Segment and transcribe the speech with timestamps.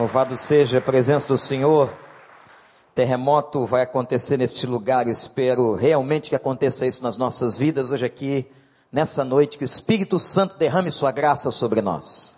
[0.00, 1.92] Louvado seja a presença do Senhor.
[2.94, 5.06] Terremoto vai acontecer neste lugar.
[5.06, 8.50] Espero realmente que aconteça isso nas nossas vidas hoje aqui,
[8.90, 12.34] nessa noite, que o Espírito Santo derrame sua graça sobre nós.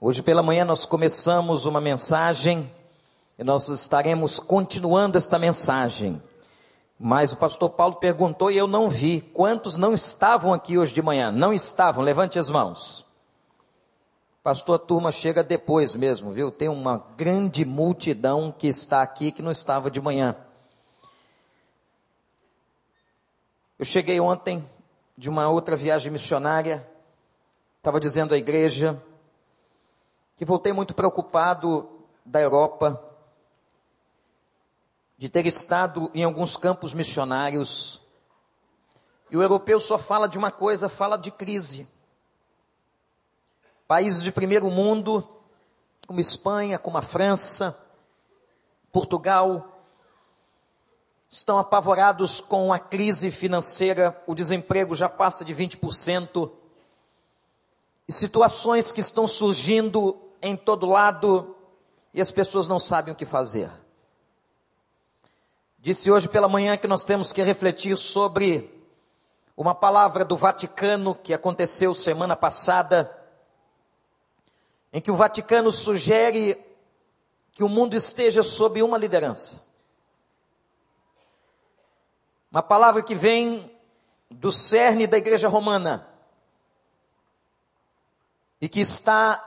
[0.00, 2.68] Hoje pela manhã nós começamos uma mensagem
[3.38, 6.20] e nós estaremos continuando esta mensagem.
[6.98, 9.20] Mas o pastor Paulo perguntou e eu não vi.
[9.20, 11.30] Quantos não estavam aqui hoje de manhã?
[11.30, 12.02] Não estavam?
[12.02, 13.08] Levante as mãos.
[14.42, 16.50] Pastor, a turma chega depois mesmo, viu?
[16.50, 20.34] Tem uma grande multidão que está aqui que não estava de manhã.
[23.78, 24.66] Eu cheguei ontem
[25.16, 26.88] de uma outra viagem missionária,
[27.76, 29.02] estava dizendo à igreja
[30.36, 31.86] que voltei muito preocupado
[32.24, 32.98] da Europa,
[35.18, 38.00] de ter estado em alguns campos missionários,
[39.30, 41.86] e o europeu só fala de uma coisa, fala de crise.
[43.90, 45.28] Países de primeiro mundo,
[46.06, 47.76] como Espanha, como a França,
[48.92, 49.82] Portugal,
[51.28, 56.52] estão apavorados com a crise financeira, o desemprego já passa de 20%,
[58.06, 61.56] e situações que estão surgindo em todo lado
[62.14, 63.72] e as pessoas não sabem o que fazer.
[65.80, 68.72] Disse hoje pela manhã que nós temos que refletir sobre
[69.56, 73.16] uma palavra do Vaticano que aconteceu semana passada
[74.92, 76.58] em que o Vaticano sugere
[77.52, 79.62] que o mundo esteja sob uma liderança.
[82.50, 83.70] Uma palavra que vem
[84.30, 86.06] do cerne da Igreja Romana
[88.60, 89.42] e que está,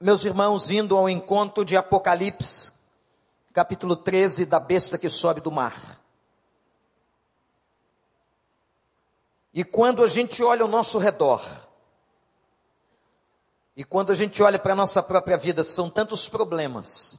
[0.00, 2.72] meus irmãos, indo ao encontro de Apocalipse,
[3.52, 6.00] capítulo 13, da besta que sobe do mar.
[9.52, 11.67] E quando a gente olha ao nosso redor,
[13.78, 17.16] e quando a gente olha para a nossa própria vida, são tantos problemas,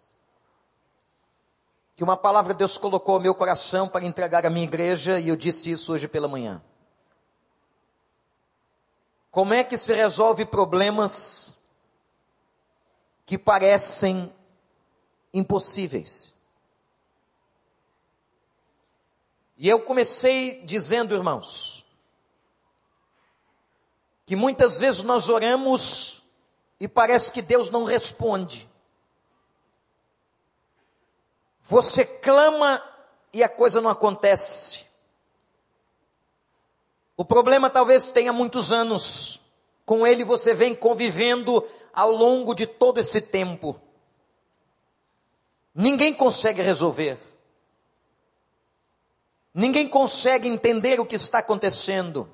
[1.96, 5.38] que uma palavra Deus colocou ao meu coração para entregar à minha igreja, e eu
[5.38, 6.62] disse isso hoje pela manhã.
[9.32, 11.58] Como é que se resolve problemas
[13.26, 14.30] que parecem
[15.34, 16.34] impossíveis?
[19.58, 21.86] E eu comecei dizendo, irmãos,
[24.26, 26.19] que muitas vezes nós oramos
[26.80, 28.70] e parece que Deus não responde.
[31.62, 32.84] Você clama
[33.34, 34.86] e a coisa não acontece.
[37.16, 39.42] O problema talvez tenha muitos anos.
[39.86, 41.64] Com ele você vem convivendo
[41.94, 43.80] ao longo de todo esse tempo.
[45.76, 47.20] Ninguém consegue resolver.
[49.54, 52.30] Ninguém consegue entender o que está acontecendo.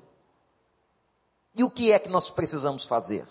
[1.54, 3.26] E o que é que nós precisamos fazer?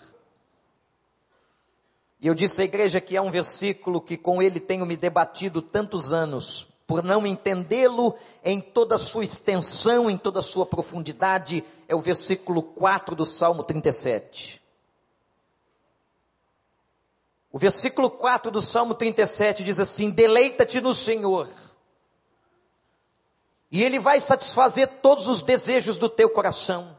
[2.20, 5.60] E eu disse à igreja que é um versículo que com ele tenho me debatido
[5.60, 11.62] tantos anos, por não entendê-lo em toda a sua extensão, em toda a sua profundidade,
[11.88, 14.62] é o versículo 4 do Salmo 37.
[17.52, 21.48] O versículo 4 do Salmo 37 diz assim: Deleita-te no Senhor,
[23.70, 26.95] e Ele vai satisfazer todos os desejos do teu coração.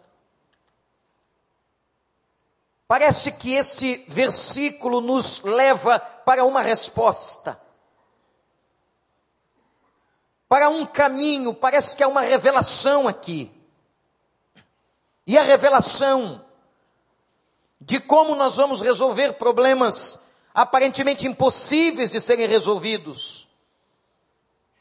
[2.87, 7.59] Parece que este versículo nos leva para uma resposta,
[10.47, 13.51] para um caminho, parece que é uma revelação aqui.
[15.25, 16.45] E a revelação
[17.81, 23.47] de como nós vamos resolver problemas aparentemente impossíveis de serem resolvidos,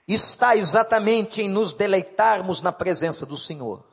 [0.07, 3.85] está exatamente em nos deleitarmos na presença do Senhor.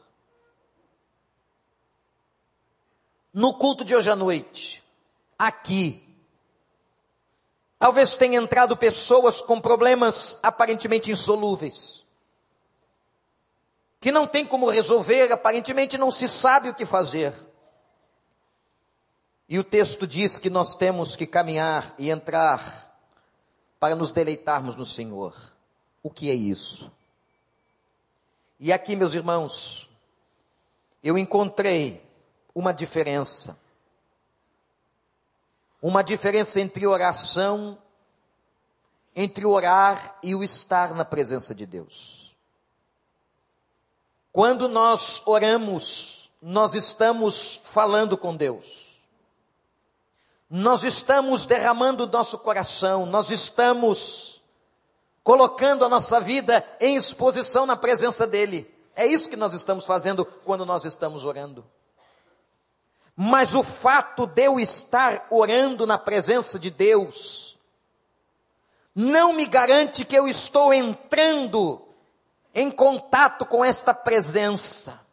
[3.34, 4.84] No culto de hoje à noite,
[5.40, 6.04] aqui,
[7.80, 12.06] talvez tenha entrado pessoas com problemas aparentemente insolúveis,
[14.00, 17.34] que não tem como resolver, aparentemente não se sabe o que fazer.
[19.50, 22.92] E o texto diz que nós temos que caminhar e entrar
[23.80, 25.36] para nos deleitarmos no Senhor.
[26.02, 26.92] O que é isso?
[28.60, 29.90] E aqui, meus irmãos,
[31.04, 32.03] eu encontrei
[32.56, 33.60] uma diferença.
[35.82, 37.78] Uma diferença entre oração,
[39.16, 42.36] entre orar e o estar na presença de Deus.
[44.32, 49.00] Quando nós oramos, nós estamos falando com Deus.
[50.50, 54.42] Nós estamos derramando nosso coração, nós estamos
[55.24, 58.72] colocando a nossa vida em exposição na presença dEle.
[58.96, 61.66] É isso que nós estamos fazendo quando nós estamos orando.
[63.16, 67.58] Mas o fato de eu estar orando na presença de Deus
[68.96, 71.82] não me garante que eu estou entrando
[72.54, 75.04] em contato com esta presença.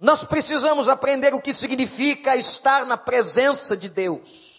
[0.00, 4.51] Nós precisamos aprender o que significa estar na presença de Deus.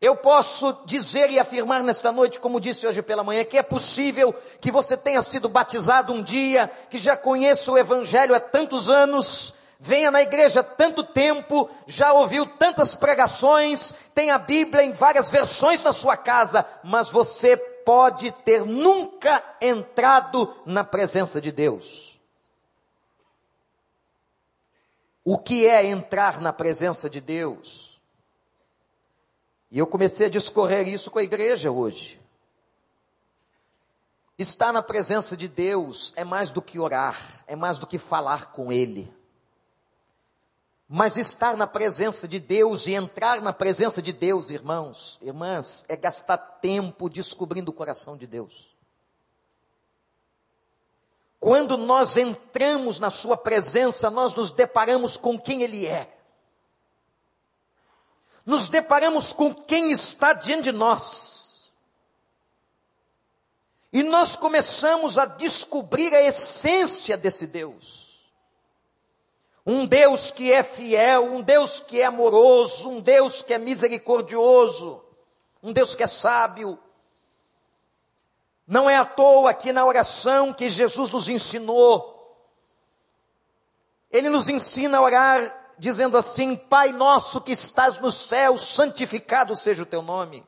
[0.00, 4.32] Eu posso dizer e afirmar nesta noite, como disse hoje pela manhã, que é possível
[4.60, 9.54] que você tenha sido batizado um dia, que já conheça o Evangelho há tantos anos,
[9.80, 15.30] venha na igreja há tanto tempo, já ouviu tantas pregações, tem a Bíblia em várias
[15.30, 22.20] versões na sua casa, mas você pode ter nunca entrado na presença de Deus.
[25.24, 27.87] O que é entrar na presença de Deus?
[29.70, 32.20] E eu comecei a discorrer isso com a igreja hoje.
[34.38, 38.52] Estar na presença de Deus é mais do que orar, é mais do que falar
[38.52, 39.12] com Ele.
[40.88, 45.96] Mas estar na presença de Deus e entrar na presença de Deus, irmãos, irmãs, é
[45.96, 48.74] gastar tempo descobrindo o coração de Deus.
[51.38, 56.17] Quando nós entramos na Sua presença, nós nos deparamos com quem Ele é.
[58.48, 61.70] Nos deparamos com quem está diante de nós.
[63.92, 68.08] E nós começamos a descobrir a essência desse Deus
[69.70, 75.04] um Deus que é fiel, um Deus que é amoroso, um Deus que é misericordioso,
[75.62, 76.78] um Deus que é sábio.
[78.66, 82.48] Não é à toa que na oração que Jesus nos ensinou,
[84.10, 89.82] Ele nos ensina a orar dizendo assim: Pai nosso que estás no céu, santificado seja
[89.82, 90.44] o teu nome.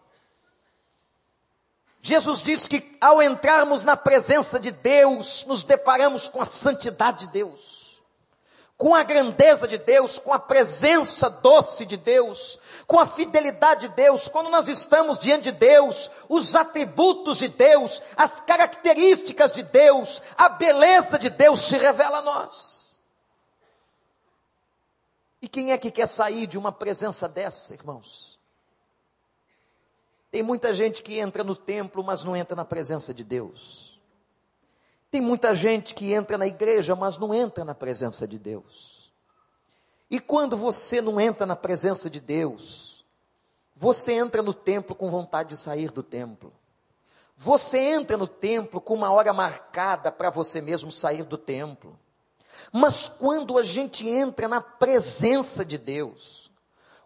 [2.03, 7.32] Jesus diz que ao entrarmos na presença de Deus, nos deparamos com a santidade de
[7.32, 7.81] Deus
[8.81, 13.94] com a grandeza de Deus, com a presença doce de Deus, com a fidelidade de
[13.94, 20.23] Deus, quando nós estamos diante de Deus, os atributos de Deus, as características de Deus,
[20.35, 22.80] a beleza de Deus se revela a nós.
[25.42, 28.38] E quem é que quer sair de uma presença dessa, irmãos?
[30.31, 34.00] Tem muita gente que entra no templo, mas não entra na presença de Deus.
[35.10, 39.12] Tem muita gente que entra na igreja, mas não entra na presença de Deus.
[40.08, 43.04] E quando você não entra na presença de Deus,
[43.75, 46.52] você entra no templo com vontade de sair do templo.
[47.36, 51.98] Você entra no templo com uma hora marcada para você mesmo sair do templo.
[52.73, 56.50] Mas quando a gente entra na presença de Deus,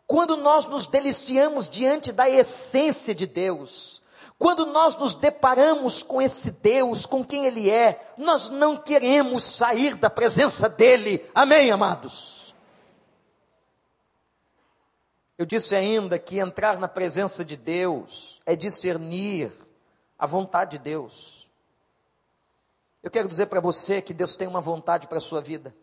[0.06, 4.02] quando nós nos deliciamos diante da essência de Deus,
[4.38, 9.94] quando nós nos deparamos com esse Deus, com quem Ele é, nós não queremos sair
[9.96, 11.24] da presença dEle.
[11.34, 12.54] Amém, amados?
[15.38, 19.50] Eu disse ainda que entrar na presença de Deus é discernir
[20.18, 21.43] a vontade de Deus.
[23.04, 25.76] Eu quero dizer para você que Deus tem uma vontade para a sua vida.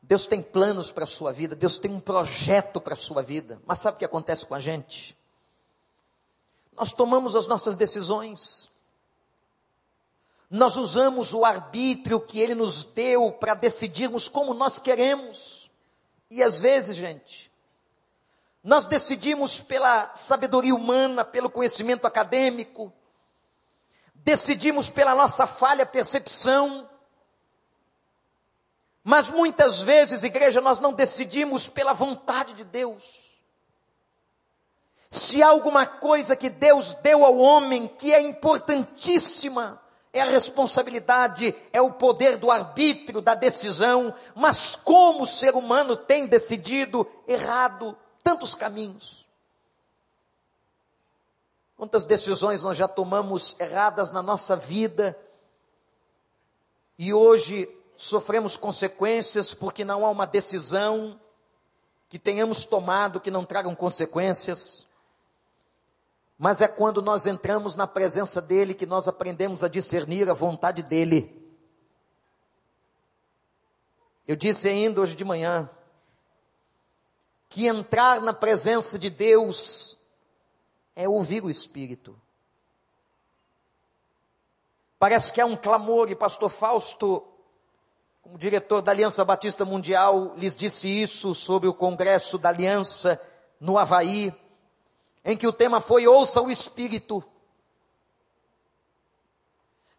[0.00, 3.60] Deus tem planos para a sua vida, Deus tem um projeto para a sua vida.
[3.66, 5.14] Mas sabe o que acontece com a gente?
[6.74, 8.70] Nós tomamos as nossas decisões.
[10.48, 15.70] Nós usamos o arbítrio que ele nos deu para decidirmos como nós queremos.
[16.30, 17.52] E às vezes, gente,
[18.64, 22.90] nós decidimos pela sabedoria humana, pelo conhecimento acadêmico,
[24.24, 26.88] decidimos pela nossa falha percepção,
[29.04, 33.32] mas muitas vezes, igreja, nós não decidimos pela vontade de Deus.
[35.08, 41.54] Se há alguma coisa que Deus deu ao homem que é importantíssima, é a responsabilidade,
[41.72, 47.96] é o poder do arbítrio, da decisão, mas como o ser humano tem decidido errado
[48.22, 49.26] tantos caminhos.
[51.82, 55.18] Quantas decisões nós já tomamos erradas na nossa vida
[56.96, 61.20] e hoje sofremos consequências porque não há uma decisão
[62.08, 64.86] que tenhamos tomado que não tragam consequências
[66.38, 70.84] mas é quando nós entramos na presença dEle que nós aprendemos a discernir a vontade
[70.84, 71.36] dEle.
[74.28, 75.68] Eu disse ainda hoje de manhã,
[77.48, 80.00] que entrar na presença de Deus
[80.94, 82.18] é ouvir o Espírito.
[84.98, 87.24] Parece que há um clamor, e pastor Fausto,
[88.22, 93.20] como diretor da Aliança Batista Mundial, lhes disse isso sobre o Congresso da Aliança
[93.60, 94.32] no Havaí
[95.24, 97.22] em que o tema foi Ouça o Espírito.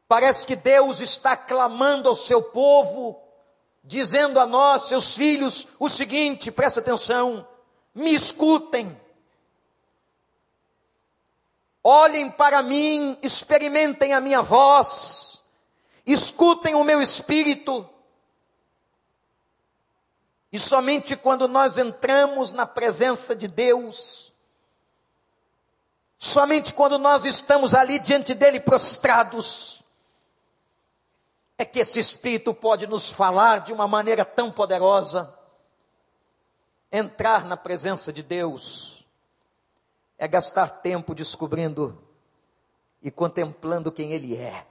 [0.08, 3.20] Parece que Deus está clamando ao seu povo,
[3.84, 7.48] dizendo a nós, seus filhos, o seguinte: presta atenção,
[7.96, 9.00] me escutem,
[11.84, 15.44] olhem para mim, experimentem a minha voz,
[16.06, 17.88] escutem o meu espírito.
[20.52, 24.32] E somente quando nós entramos na presença de Deus,
[26.18, 29.84] somente quando nós estamos ali diante dele prostrados,
[31.58, 35.34] é que esse Espírito pode nos falar de uma maneira tão poderosa.
[36.92, 39.03] Entrar na presença de Deus
[40.24, 42.02] é gastar tempo descobrindo
[43.02, 44.66] e contemplando quem Ele é.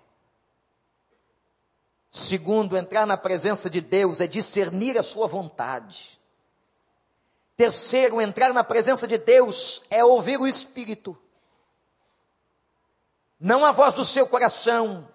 [2.11, 6.19] Segundo, entrar na presença de Deus é discernir a sua vontade.
[7.55, 11.19] Terceiro, entrar na presença de Deus é ouvir o Espírito.
[13.39, 15.07] Não a voz do seu coração,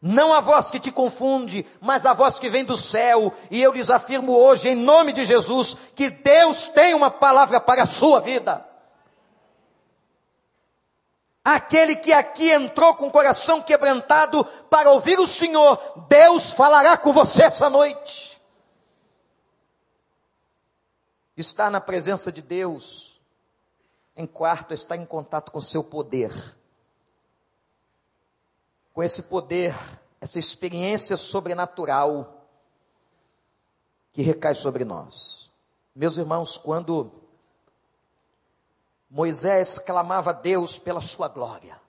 [0.00, 3.30] não a voz que te confunde, mas a voz que vem do céu.
[3.50, 7.82] E eu lhes afirmo hoje, em nome de Jesus, que Deus tem uma palavra para
[7.82, 8.69] a sua vida.
[11.44, 17.12] Aquele que aqui entrou com o coração quebrantado para ouvir o Senhor, Deus falará com
[17.12, 18.40] você essa noite.
[21.36, 23.22] Estar na presença de Deus,
[24.14, 26.30] em quarto, está em contato com o seu poder.
[28.92, 29.74] Com esse poder,
[30.20, 32.46] essa experiência sobrenatural
[34.12, 35.50] que recai sobre nós.
[35.94, 37.19] Meus irmãos, quando
[39.10, 41.80] Moisés clamava a Deus pela sua glória.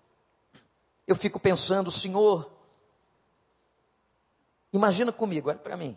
[1.06, 2.52] Eu fico pensando, Senhor,
[4.74, 5.96] imagina comigo, olha para mim,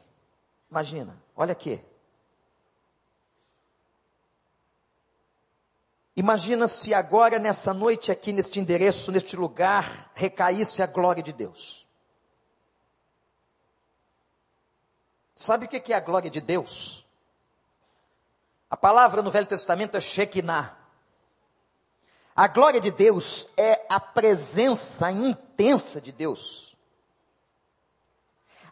[0.71, 1.83] imagina, olha aqui.
[6.17, 11.89] Imagina se agora, nessa noite, aqui neste endereço, neste lugar, recaísse a glória de Deus.
[15.35, 17.05] Sabe o que é a glória de Deus?
[18.71, 20.84] A palavra no Velho Testamento é Shekinah.
[22.37, 26.75] A glória de Deus é a presença intensa de Deus.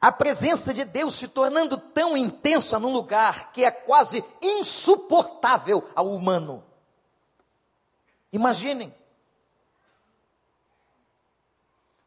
[0.00, 6.08] A presença de Deus se tornando tão intensa num lugar que é quase insuportável ao
[6.10, 6.64] humano.
[8.32, 8.92] Imaginem.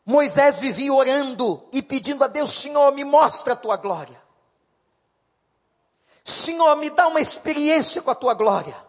[0.05, 4.21] Moisés vivia orando e pedindo a Deus: Senhor, me mostra a tua glória.
[6.21, 8.84] Senhor, me dá uma experiência com a tua glória.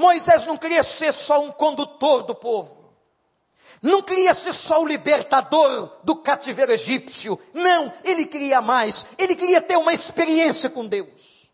[0.00, 2.80] Moisés não queria ser só um condutor do povo.
[3.82, 7.38] Não queria ser só o libertador do cativeiro egípcio.
[7.52, 9.06] Não, ele queria mais.
[9.16, 11.50] Ele queria ter uma experiência com Deus.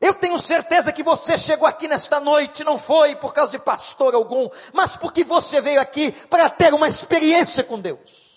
[0.00, 4.14] Eu tenho certeza que você chegou aqui nesta noite não foi por causa de pastor
[4.14, 8.28] algum, mas porque você veio aqui para ter uma experiência com Deus.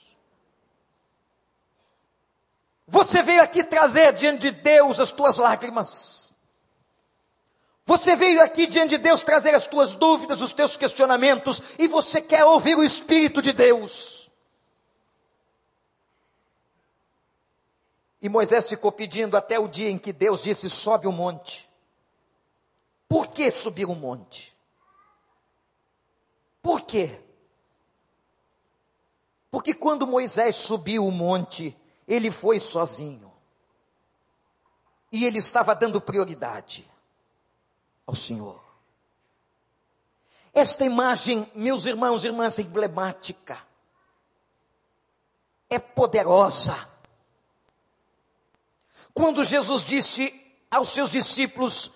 [2.87, 6.30] Você veio aqui trazer diante de Deus as tuas lágrimas.
[7.85, 12.21] Você veio aqui diante de Deus trazer as tuas dúvidas, os teus questionamentos, e você
[12.21, 14.29] quer ouvir o Espírito de Deus.
[18.21, 21.67] E Moisés ficou pedindo até o dia em que Deus disse: sobe o monte.
[23.09, 24.55] Por que subir o monte?
[26.61, 27.19] Por quê?
[29.49, 31.75] Porque quando Moisés subiu o monte,
[32.07, 33.29] ele foi sozinho.
[35.11, 36.90] E ele estava dando prioridade
[38.05, 38.61] ao Senhor.
[40.53, 43.61] Esta imagem, meus irmãos e irmãs, é emblemática,
[45.69, 46.75] é poderosa.
[49.13, 50.33] Quando Jesus disse
[50.69, 51.91] aos seus discípulos: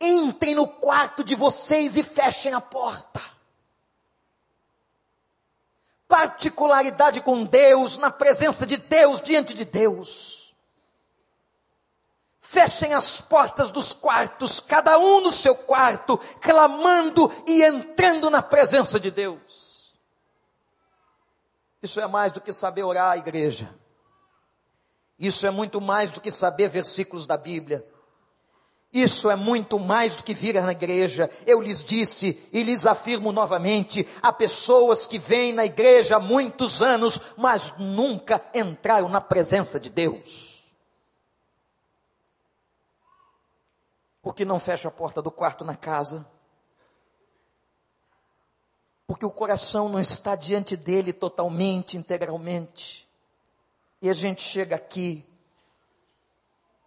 [0.00, 3.20] entrem no quarto de vocês e fechem a porta.
[6.08, 10.39] Particularidade com Deus, na presença de Deus, diante de Deus.
[12.50, 18.98] Fechem as portas dos quartos, cada um no seu quarto, clamando e entrando na presença
[18.98, 19.94] de Deus.
[21.80, 23.72] Isso é mais do que saber orar à igreja.
[25.16, 27.86] Isso é muito mais do que saber versículos da Bíblia.
[28.92, 31.30] Isso é muito mais do que vir na igreja.
[31.46, 36.82] Eu lhes disse e lhes afirmo novamente: há pessoas que vêm na igreja há muitos
[36.82, 40.49] anos, mas nunca entraram na presença de Deus.
[44.22, 46.26] Porque não fecha a porta do quarto na casa?
[49.06, 53.08] Porque o coração não está diante dele totalmente, integralmente.
[54.00, 55.26] E a gente chega aqui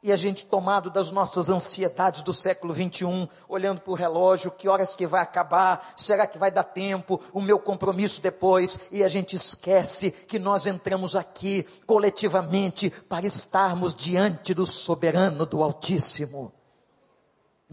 [0.05, 4.67] E a gente tomado das nossas ansiedades do século 21, olhando para o relógio, que
[4.67, 9.07] horas que vai acabar, será que vai dar tempo, o meu compromisso depois, e a
[9.07, 16.51] gente esquece que nós entramos aqui coletivamente para estarmos diante do soberano, do Altíssimo.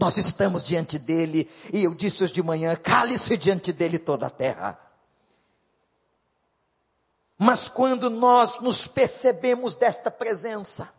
[0.01, 4.29] Nós estamos diante dele, e eu disse hoje de manhã: cale-se diante dele toda a
[4.31, 4.75] terra.
[7.37, 10.91] Mas quando nós nos percebemos desta presença,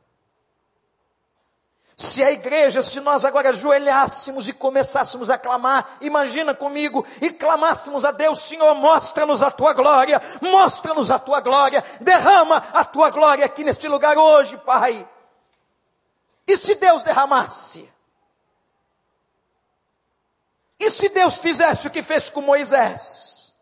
[1.97, 8.05] se a igreja, se nós agora ajoelhássemos e começássemos a clamar, imagina comigo, e clamássemos
[8.05, 13.45] a Deus, Senhor, mostra-nos a tua glória, mostra-nos a tua glória, derrama a tua glória
[13.45, 15.09] aqui neste lugar hoje, Pai.
[16.47, 17.93] E se Deus derramasse?
[20.83, 23.55] E se Deus fizesse o que fez com Moisés?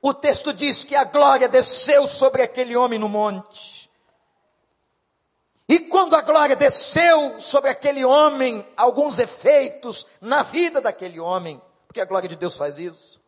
[0.00, 3.90] O texto diz que a glória desceu sobre aquele homem no monte.
[5.68, 12.00] E quando a glória desceu sobre aquele homem, alguns efeitos na vida daquele homem, porque
[12.00, 13.20] a glória de Deus faz isso.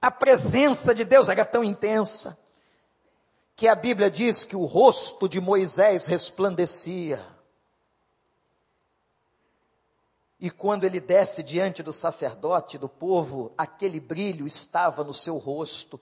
[0.00, 2.38] A presença de Deus era tão intensa
[3.56, 7.35] que a Bíblia diz que o rosto de Moisés resplandecia.
[10.38, 15.98] E quando ele desce diante do sacerdote, do povo, aquele brilho estava no seu rosto.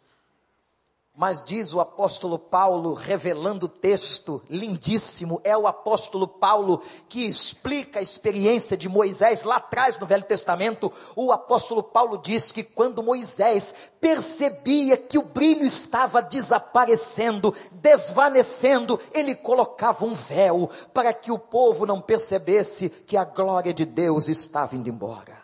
[1.17, 8.01] Mas diz o apóstolo Paulo, revelando o texto lindíssimo, é o apóstolo Paulo que explica
[8.01, 10.93] a experiência de Moisés lá atrás no Velho Testamento.
[11.15, 19.37] O apóstolo Paulo diz que quando Moisés percebia que o brilho estava desaparecendo, desvanecendo, ele
[19.37, 24.75] colocava um véu para que o povo não percebesse que a glória de Deus estava
[24.75, 25.44] indo embora.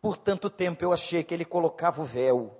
[0.00, 2.56] Por tanto tempo eu achei que ele colocava o véu,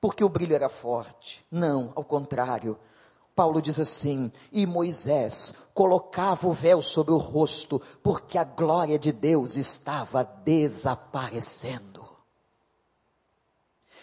[0.00, 1.44] porque o brilho era forte.
[1.50, 2.78] Não, ao contrário.
[3.34, 9.12] Paulo diz assim: e Moisés colocava o véu sobre o rosto, porque a glória de
[9.12, 12.00] Deus estava desaparecendo.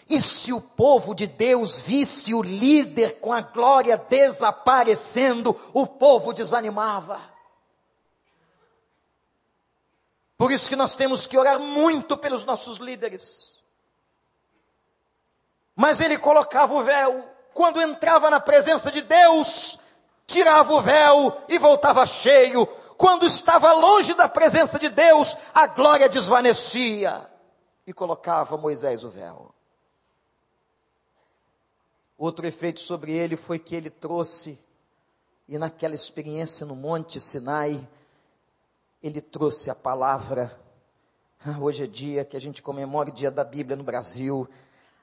[0.08, 6.32] E se o povo de Deus visse o líder com a glória desaparecendo, o povo
[6.32, 7.20] desanimava.
[10.38, 13.60] Por isso que nós temos que orar muito pelos nossos líderes.
[15.74, 19.80] Mas ele colocava o véu, quando entrava na presença de Deus,
[20.28, 22.66] tirava o véu e voltava cheio.
[22.96, 27.28] Quando estava longe da presença de Deus, a glória desvanecia
[27.84, 29.52] e colocava Moisés o véu.
[32.16, 34.58] Outro efeito sobre ele foi que ele trouxe,
[35.48, 37.88] e naquela experiência no Monte Sinai,
[39.02, 40.58] ele trouxe a palavra.
[41.44, 44.48] Ah, hoje é dia que a gente comemora o dia da Bíblia no Brasil.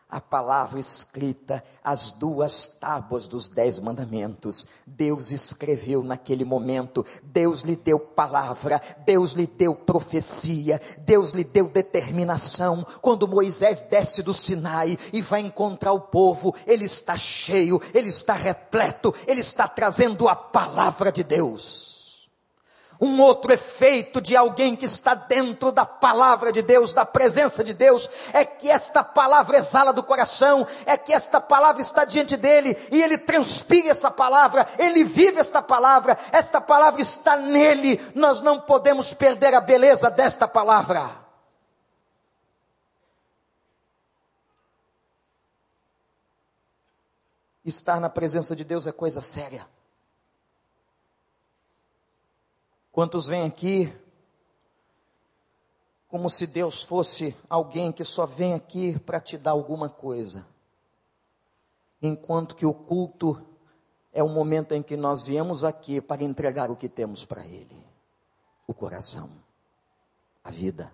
[0.08, 4.68] A palavra escrita, as duas tábuas dos dez mandamentos.
[4.86, 11.68] Deus escreveu naquele momento, Deus lhe deu palavra, Deus lhe deu profecia, Deus lhe deu
[11.68, 12.86] determinação.
[13.02, 18.34] Quando Moisés desce do Sinai e vai encontrar o povo, ele está cheio, ele está
[18.34, 21.95] repleto, ele está trazendo a palavra de Deus.
[23.00, 27.74] Um outro efeito de alguém que está dentro da palavra de Deus, da presença de
[27.74, 32.78] Deus, é que esta palavra exala do coração, é que esta palavra está diante dele
[32.92, 38.02] e ele transpira essa palavra, ele vive esta palavra, esta palavra está nele.
[38.16, 41.26] Nós não podemos perder a beleza desta palavra.
[47.66, 49.68] Estar na presença de Deus é coisa séria.
[52.96, 53.94] Quantos vêm aqui
[56.08, 60.48] como se Deus fosse alguém que só vem aqui para te dar alguma coisa,
[62.02, 63.46] enquanto que o culto
[64.14, 67.86] é o momento em que nós viemos aqui para entregar o que temos para Ele:
[68.66, 69.30] o coração,
[70.42, 70.90] a vida,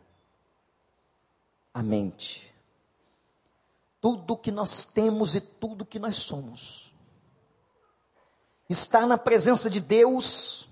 [1.71, 2.51] a mente,
[4.01, 6.91] tudo que nós temos e tudo que nós somos.
[8.67, 10.67] Estar na presença de Deus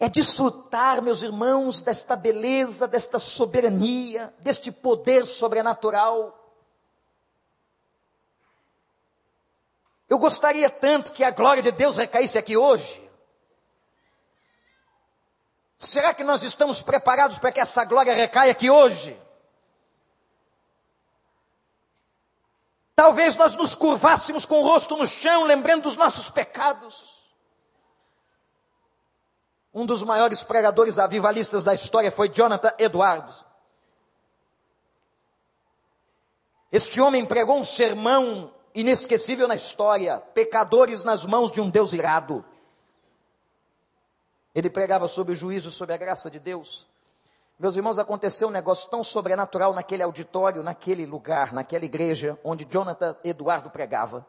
[0.00, 6.34] é desfrutar, meus irmãos, desta beleza, desta soberania, deste poder sobrenatural.
[10.08, 13.06] Eu gostaria tanto que a glória de Deus recaísse aqui hoje.
[15.76, 19.20] Será que nós estamos preparados para que essa glória recaia aqui hoje?
[22.94, 27.17] Talvez nós nos curvássemos com o rosto no chão, lembrando dos nossos pecados.
[29.78, 33.44] Um dos maiores pregadores avivalistas da história foi Jonathan Edwards.
[36.72, 42.44] Este homem pregou um sermão inesquecível na história, pecadores nas mãos de um Deus irado.
[44.52, 46.84] Ele pregava sobre o juízo, sobre a graça de Deus.
[47.56, 53.16] Meus irmãos, aconteceu um negócio tão sobrenatural naquele auditório, naquele lugar, naquela igreja onde Jonathan
[53.22, 54.26] Eduardo pregava,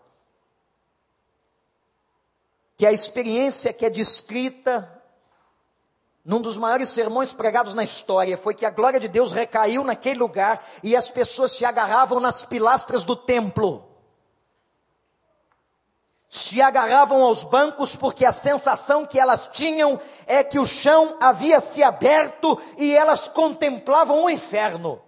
[2.77, 4.98] que a experiência que é descrita
[6.23, 10.19] num dos maiores sermões pregados na história foi que a glória de Deus recaiu naquele
[10.19, 13.85] lugar e as pessoas se agarravam nas pilastras do templo.
[16.29, 21.59] Se agarravam aos bancos porque a sensação que elas tinham é que o chão havia
[21.59, 25.01] se aberto e elas contemplavam o inferno.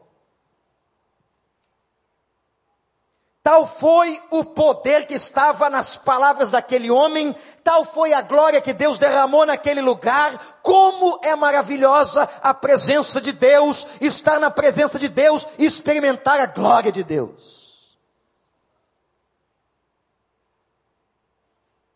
[3.43, 8.71] Tal foi o poder que estava nas palavras daquele homem, tal foi a glória que
[8.71, 10.59] Deus derramou naquele lugar.
[10.61, 16.45] Como é maravilhosa a presença de Deus, estar na presença de Deus e experimentar a
[16.45, 17.97] glória de Deus.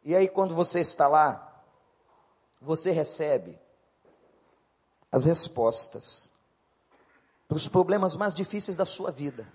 [0.03, 1.63] E aí, quando você está lá,
[2.59, 3.59] você recebe
[5.11, 6.31] as respostas
[7.47, 9.47] para os problemas mais difíceis da sua vida.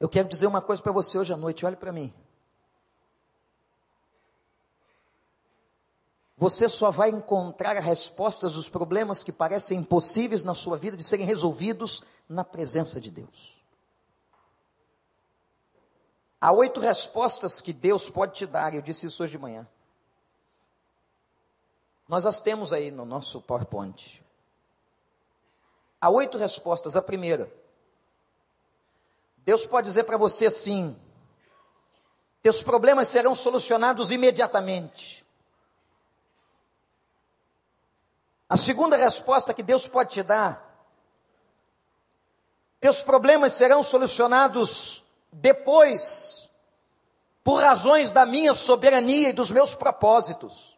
[0.00, 2.12] Eu quero dizer uma coisa para você hoje à noite, olhe para mim.
[6.36, 11.24] Você só vai encontrar respostas dos problemas que parecem impossíveis na sua vida de serem
[11.24, 13.62] resolvidos na presença de Deus.
[16.40, 19.66] Há oito respostas que Deus pode te dar, eu disse isso hoje de manhã.
[22.06, 24.22] Nós as temos aí no nosso PowerPoint.
[26.00, 26.96] Há oito respostas.
[26.96, 27.50] A primeira,
[29.44, 30.96] Deus pode dizer para você assim:
[32.42, 35.24] teus problemas serão solucionados imediatamente.
[38.48, 40.62] A segunda resposta que Deus pode te dar:
[42.80, 46.48] teus problemas serão solucionados depois,
[47.42, 50.74] por razões da minha soberania e dos meus propósitos.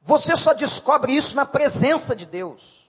[0.00, 2.81] Você só descobre isso na presença de Deus.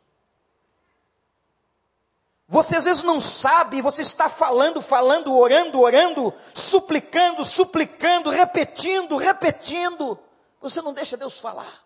[2.53, 10.19] Você às vezes não sabe, você está falando, falando, orando, orando, suplicando, suplicando, repetindo, repetindo.
[10.61, 11.83] Você não deixa Deus falar.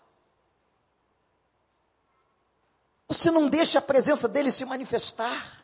[3.08, 5.64] Você não deixa a presença dele se manifestar.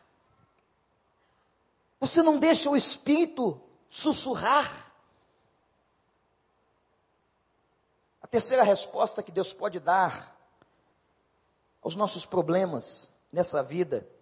[2.00, 4.90] Você não deixa o Espírito sussurrar.
[8.22, 10.34] A terceira resposta que Deus pode dar
[11.82, 14.13] aos nossos problemas nessa vida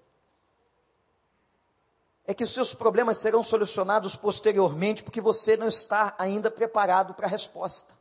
[2.24, 7.26] é que os seus problemas serão solucionados posteriormente, porque você não está ainda preparado para
[7.26, 7.94] a resposta.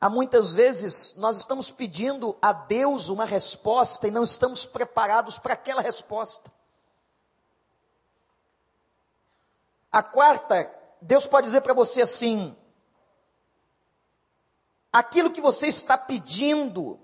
[0.00, 5.54] Há muitas vezes nós estamos pedindo a Deus uma resposta e não estamos preparados para
[5.54, 6.52] aquela resposta.
[9.92, 12.56] A quarta, Deus pode dizer para você assim:
[14.92, 16.98] aquilo que você está pedindo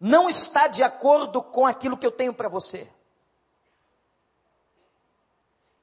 [0.00, 2.88] não está de acordo com aquilo que eu tenho para você.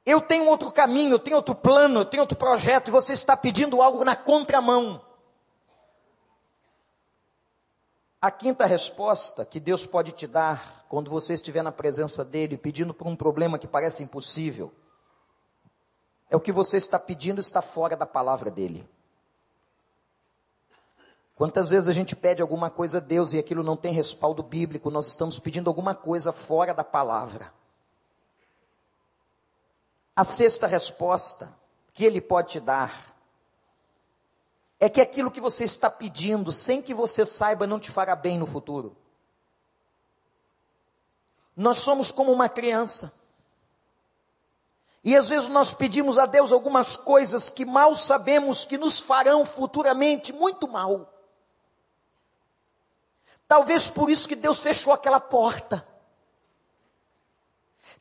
[0.05, 3.35] Eu tenho outro caminho, eu tenho outro plano, eu tenho outro projeto, e você está
[3.35, 5.03] pedindo algo na contramão.
[8.21, 12.93] A quinta resposta que Deus pode te dar quando você estiver na presença dEle, pedindo
[12.93, 14.71] por um problema que parece impossível,
[16.29, 18.87] é o que você está pedindo está fora da palavra dEle.
[21.35, 24.89] Quantas vezes a gente pede alguma coisa a Deus e aquilo não tem respaldo bíblico,
[24.89, 27.53] nós estamos pedindo alguma coisa fora da palavra.
[30.15, 31.53] A sexta resposta
[31.93, 33.13] que Ele pode te dar
[34.79, 38.37] é que aquilo que você está pedindo, sem que você saiba, não te fará bem
[38.37, 38.95] no futuro.
[41.55, 43.13] Nós somos como uma criança.
[45.03, 49.45] E às vezes nós pedimos a Deus algumas coisas que mal sabemos que nos farão
[49.45, 51.14] futuramente muito mal.
[53.47, 55.85] Talvez por isso que Deus fechou aquela porta.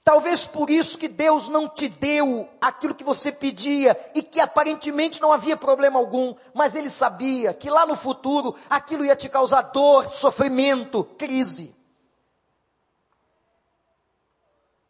[0.02, 5.20] Talvez por isso que Deus não te deu aquilo que você pedia e que aparentemente
[5.20, 9.62] não havia problema algum, mas Ele sabia que lá no futuro aquilo ia te causar
[9.62, 11.74] dor, sofrimento, crise.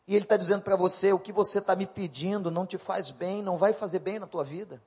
[0.07, 3.13] E Ele está dizendo para você: o que você está me pedindo não te faz
[3.13, 4.83] bem, não vai fazer bem na tua vida.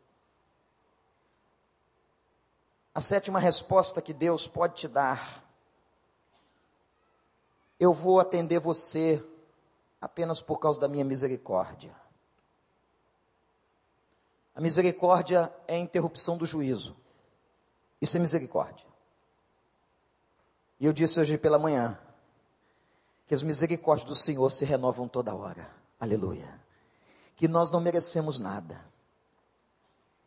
[2.94, 5.47] A sétima resposta que Deus pode te dar
[7.80, 9.24] eu vou atender você
[10.02, 11.96] apenas por causa da minha misericórdia.
[14.56, 16.96] A misericórdia é a interrupção do juízo.
[18.02, 18.86] Isso é misericórdia.
[20.80, 22.00] E eu disse hoje pela manhã
[23.28, 25.70] que as misericórdias do Senhor se renovam toda hora.
[26.00, 26.60] Aleluia.
[27.36, 28.84] Que nós não merecemos nada.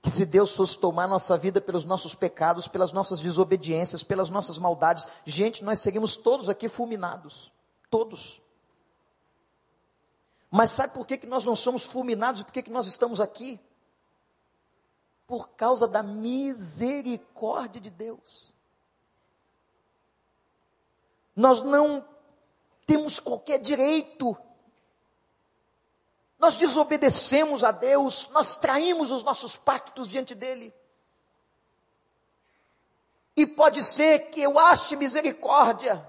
[0.03, 4.57] Que se Deus fosse tomar nossa vida pelos nossos pecados, pelas nossas desobediências, pelas nossas
[4.59, 7.53] maldades, gente, nós seguimos todos aqui fulminados.
[7.91, 8.41] Todos.
[10.51, 13.21] Mas sabe por que, que nós não somos fulminados e por que, que nós estamos
[13.21, 13.61] aqui?
[15.27, 18.53] Por causa da misericórdia de Deus.
[21.37, 22.05] Nós não
[22.85, 24.37] temos qualquer direito.
[26.40, 30.74] Nós desobedecemos a Deus, nós traímos os nossos pactos diante dele.
[33.37, 36.05] E pode ser que eu ache misericórdia,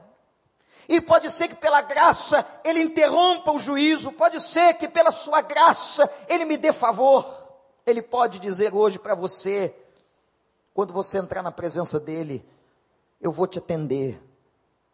[0.87, 5.41] e pode ser que pela graça ele interrompa o juízo, pode ser que pela sua
[5.41, 7.25] graça ele me dê favor.
[7.85, 9.75] Ele pode dizer hoje para você,
[10.73, 12.45] quando você entrar na presença dele,
[13.19, 14.21] eu vou te atender,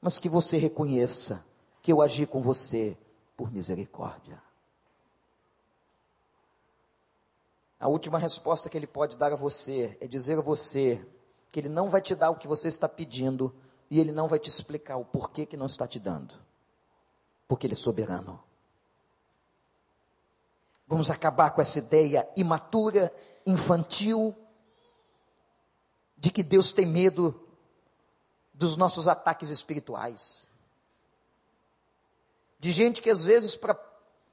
[0.01, 1.45] mas que você reconheça
[1.81, 2.97] que eu agi com você
[3.35, 4.46] por misericórdia.
[7.79, 11.05] A última resposta que ele pode dar a você é dizer a você
[11.49, 13.53] que ele não vai te dar o que você está pedindo
[13.89, 16.33] e ele não vai te explicar o porquê que não está te dando.
[17.47, 18.43] Porque ele é soberano.
[20.87, 23.13] Vamos acabar com essa ideia imatura,
[23.45, 24.35] infantil,
[26.17, 27.47] de que Deus tem medo
[28.53, 30.49] dos nossos ataques espirituais
[32.59, 33.75] de gente que às vezes, pra,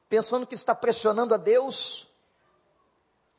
[0.09, 2.09] pensando que está pressionando a Deus,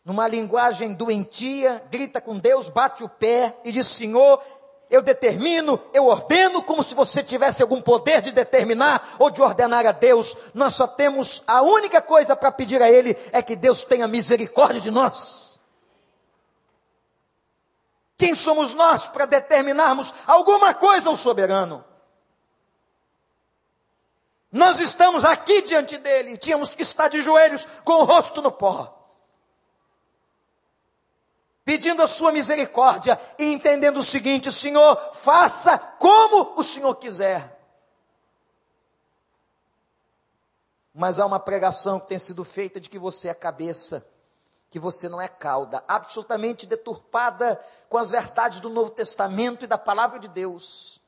[0.05, 4.39] numa linguagem doentia, grita com Deus, bate o pé e diz: Senhor,
[4.87, 9.83] eu determino, eu ordeno, como se você tivesse algum poder de determinar ou de ordenar
[9.87, 10.37] a Deus.
[10.53, 14.79] Nós só temos a única coisa para pedir a Ele é que Deus tenha misericórdia
[14.79, 15.59] de nós.
[18.15, 21.83] Quem somos nós para determinarmos alguma coisa ao soberano?
[24.51, 28.94] Nós estamos aqui diante dele, tínhamos que estar de joelhos com o rosto no pó.
[31.65, 37.59] Pedindo a sua misericórdia e entendendo o seguinte: Senhor, faça como o Senhor quiser.
[40.93, 44.07] Mas há uma pregação que tem sido feita de que você é cabeça,
[44.69, 49.77] que você não é cauda, absolutamente deturpada com as verdades do Novo Testamento e da
[49.77, 51.01] palavra de Deus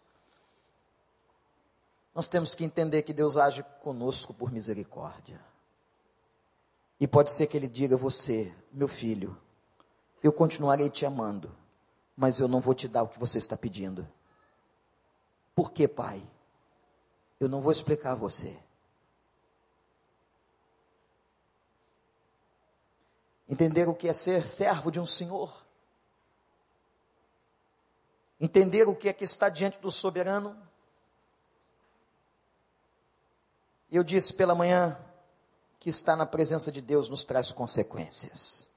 [2.17, 5.39] nós temos que entender que Deus age conosco por misericórdia.
[6.99, 9.37] E pode ser que Ele diga a você, meu filho,
[10.23, 11.55] eu continuarei te amando,
[12.15, 14.07] mas eu não vou te dar o que você está pedindo.
[15.55, 16.21] Por que, pai?
[17.39, 18.57] Eu não vou explicar a você.
[23.49, 25.65] Entender o que é ser servo de um Senhor.
[28.39, 30.67] Entender o que é que está diante do soberano
[33.89, 34.97] Eu disse pela manhã
[35.79, 38.69] que estar na presença de Deus nos traz consequências.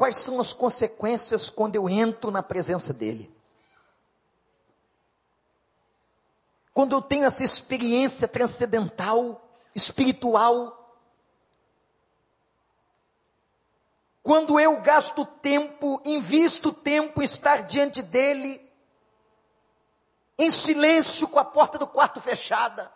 [0.00, 3.30] Quais são as consequências quando eu entro na presença dEle?
[6.72, 10.96] Quando eu tenho essa experiência transcendental, espiritual,
[14.22, 18.58] quando eu gasto tempo, invisto tempo em estar diante dEle,
[20.38, 22.90] em silêncio com a porta do quarto fechada.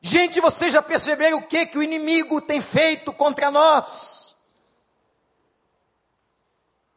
[0.00, 4.27] Gente, vocês já perceberam o que que o inimigo tem feito contra nós?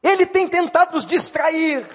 [0.01, 1.87] Ele tem tentado nos distrair.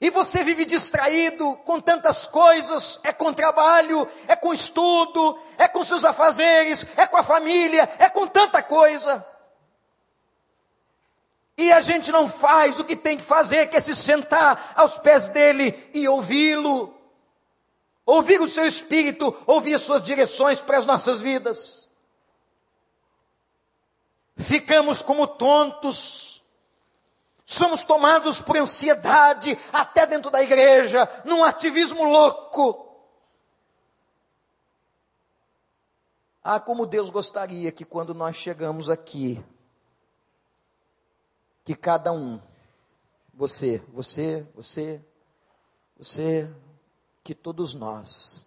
[0.00, 5.84] E você vive distraído com tantas coisas, é com trabalho, é com estudo, é com
[5.84, 9.26] seus afazeres, é com a família, é com tanta coisa.
[11.56, 14.98] E a gente não faz o que tem que fazer, que é se sentar aos
[14.98, 16.96] pés dele e ouvi-lo.
[18.06, 21.87] Ouvir o seu espírito, ouvir as suas direções para as nossas vidas.
[24.38, 26.42] Ficamos como tontos,
[27.44, 32.86] somos tomados por ansiedade, até dentro da igreja, num ativismo louco.
[36.42, 39.44] Ah, como Deus gostaria que quando nós chegamos aqui,
[41.64, 42.40] que cada um,
[43.34, 45.04] você, você, você,
[45.98, 46.50] você,
[47.24, 48.46] que todos nós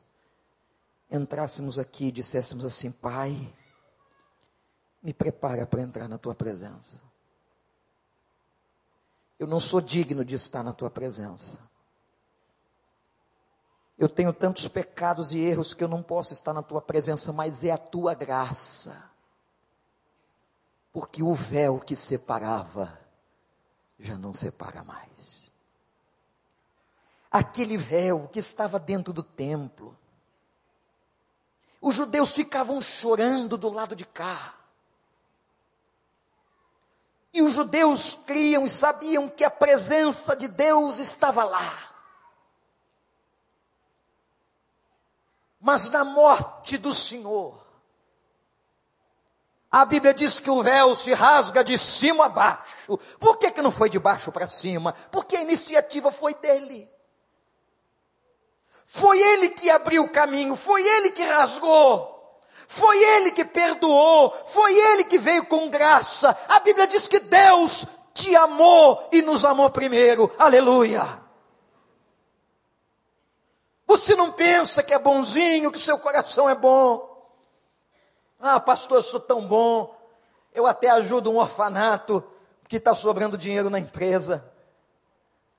[1.12, 3.54] entrássemos aqui e disséssemos assim: Pai,
[5.02, 7.02] me prepara para entrar na tua presença.
[9.40, 11.60] Eu não sou digno de estar na tua presença.
[13.98, 17.64] Eu tenho tantos pecados e erros que eu não posso estar na tua presença, mas
[17.64, 19.10] é a tua graça.
[20.92, 23.00] Porque o véu que separava
[24.00, 25.52] já não separa mais.
[27.32, 29.98] aquele véu que estava dentro do templo.
[31.80, 34.61] Os judeus ficavam chorando do lado de cá.
[37.34, 41.92] E os judeus criam e sabiam que a presença de Deus estava lá.
[45.60, 47.62] Mas na morte do Senhor,
[49.72, 52.98] a Bíblia diz que o véu se rasga de cima a baixo.
[53.18, 54.94] Por que, que não foi de baixo para cima?
[55.10, 56.90] Porque a iniciativa foi dele.
[58.86, 62.21] Foi ele que abriu o caminho, foi ele que rasgou.
[62.74, 66.38] Foi ele que perdoou, foi ele que veio com graça.
[66.48, 70.34] A Bíblia diz que Deus te amou e nos amou primeiro.
[70.40, 71.22] Aleluia.
[73.86, 77.30] Você não pensa que é bonzinho, que seu coração é bom.
[78.40, 79.94] Ah, pastor, eu sou tão bom.
[80.54, 82.24] Eu até ajudo um orfanato
[82.70, 84.50] que está sobrando dinheiro na empresa.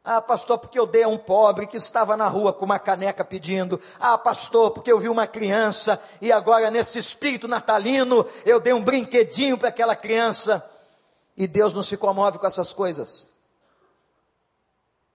[0.05, 3.25] Ah, pastor, porque eu dei a um pobre que estava na rua com uma caneca
[3.25, 3.81] pedindo.
[4.01, 8.83] Ah, pastor, porque eu vi uma criança e agora nesse espírito natalino eu dei um
[8.83, 10.69] brinquedinho para aquela criança.
[11.37, 13.31] E Deus não se comove com essas coisas.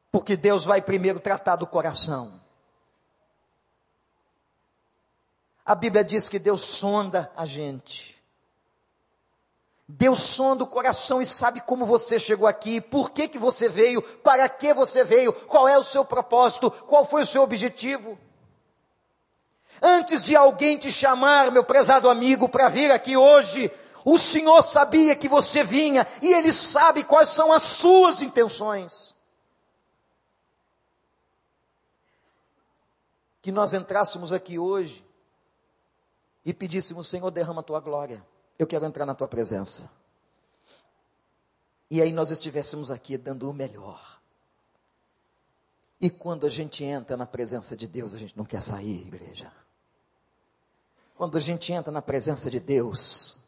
[0.09, 2.39] Porque Deus vai primeiro tratar do coração.
[5.65, 8.16] A Bíblia diz que Deus sonda a gente.
[9.87, 14.01] Deus sonda o coração e sabe como você chegou aqui, por que, que você veio,
[14.01, 18.19] para que você veio, qual é o seu propósito, qual foi o seu objetivo.
[19.81, 23.71] Antes de alguém te chamar, meu prezado amigo, para vir aqui hoje,
[24.03, 29.15] o Senhor sabia que você vinha e Ele sabe quais são as suas intenções.
[33.41, 35.05] Que nós entrássemos aqui hoje
[36.43, 38.21] e pedíssemos, Senhor, derrama a tua glória.
[38.57, 39.89] Eu quero entrar na tua presença.
[41.89, 44.19] E aí nós estivéssemos aqui dando o melhor.
[45.99, 49.51] E quando a gente entra na presença de Deus, a gente não quer sair, igreja.
[51.15, 53.39] Quando a gente entra na presença de Deus,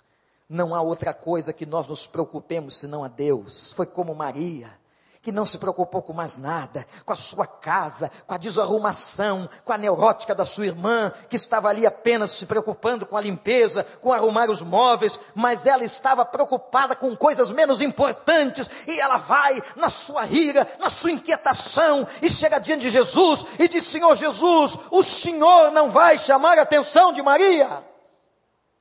[0.48, 3.72] não há outra coisa que nós nos preocupemos senão a Deus.
[3.74, 4.80] Foi como Maria
[5.22, 9.74] que não se preocupou com mais nada, com a sua casa, com a desarrumação, com
[9.74, 14.14] a neurótica da sua irmã, que estava ali apenas se preocupando com a limpeza, com
[14.14, 19.90] arrumar os móveis, mas ela estava preocupada com coisas menos importantes, e ela vai na
[19.90, 25.04] sua ira, na sua inquietação, e chega diante de Jesus e diz: Senhor Jesus, o
[25.04, 27.84] Senhor não vai chamar a atenção de Maria?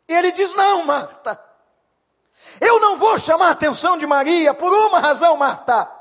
[0.08, 1.38] E ele diz: Não, Marta.
[2.60, 5.98] Eu não vou chamar a atenção de Maria por uma razão, Marta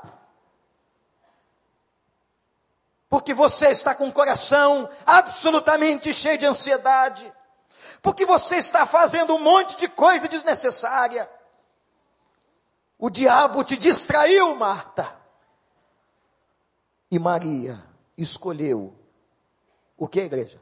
[3.08, 7.32] porque você está com o coração absolutamente cheio de ansiedade,
[8.02, 11.28] porque você está fazendo um monte de coisa desnecessária.
[12.98, 15.16] O diabo te distraiu, Marta.
[17.10, 17.82] E Maria
[18.16, 18.94] escolheu
[19.96, 20.60] o que, igreja?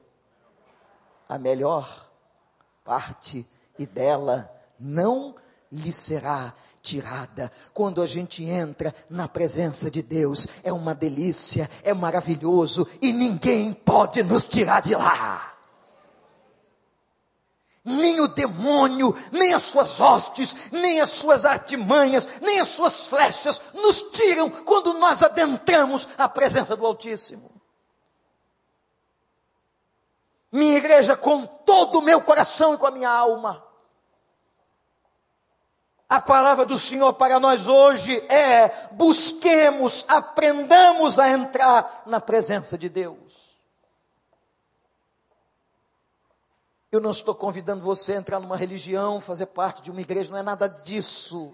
[1.28, 2.08] A melhor
[2.84, 3.44] parte,
[3.78, 5.34] e dela não
[5.70, 6.54] lhe será
[6.86, 7.50] tirada.
[7.74, 13.72] Quando a gente entra na presença de Deus, é uma delícia, é maravilhoso e ninguém
[13.72, 15.52] pode nos tirar de lá.
[17.84, 23.60] Nem o demônio, nem as suas hostes, nem as suas artimanhas, nem as suas flechas
[23.74, 27.50] nos tiram quando nós adentramos a presença do Altíssimo.
[30.50, 33.65] Minha igreja, com todo o meu coração e com a minha alma,
[36.08, 42.88] a palavra do Senhor para nós hoje é: busquemos, aprendamos a entrar na presença de
[42.88, 43.56] Deus.
[46.92, 50.38] Eu não estou convidando você a entrar numa religião, fazer parte de uma igreja, não
[50.38, 51.52] é nada disso.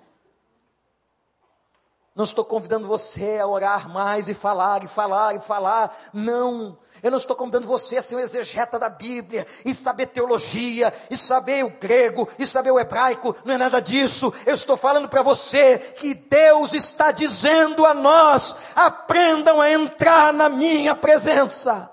[2.15, 5.97] Não estou convidando você a orar mais e falar e falar e falar.
[6.13, 6.79] Não.
[7.03, 11.17] Eu não estou convidando você a ser um exegeta da Bíblia e saber teologia e
[11.17, 13.35] saber o grego e saber o hebraico.
[13.47, 14.33] Não é nada disso.
[14.45, 20.51] Eu estou falando para você que Deus está dizendo a nós: aprendam a entrar na
[20.51, 21.91] minha presença.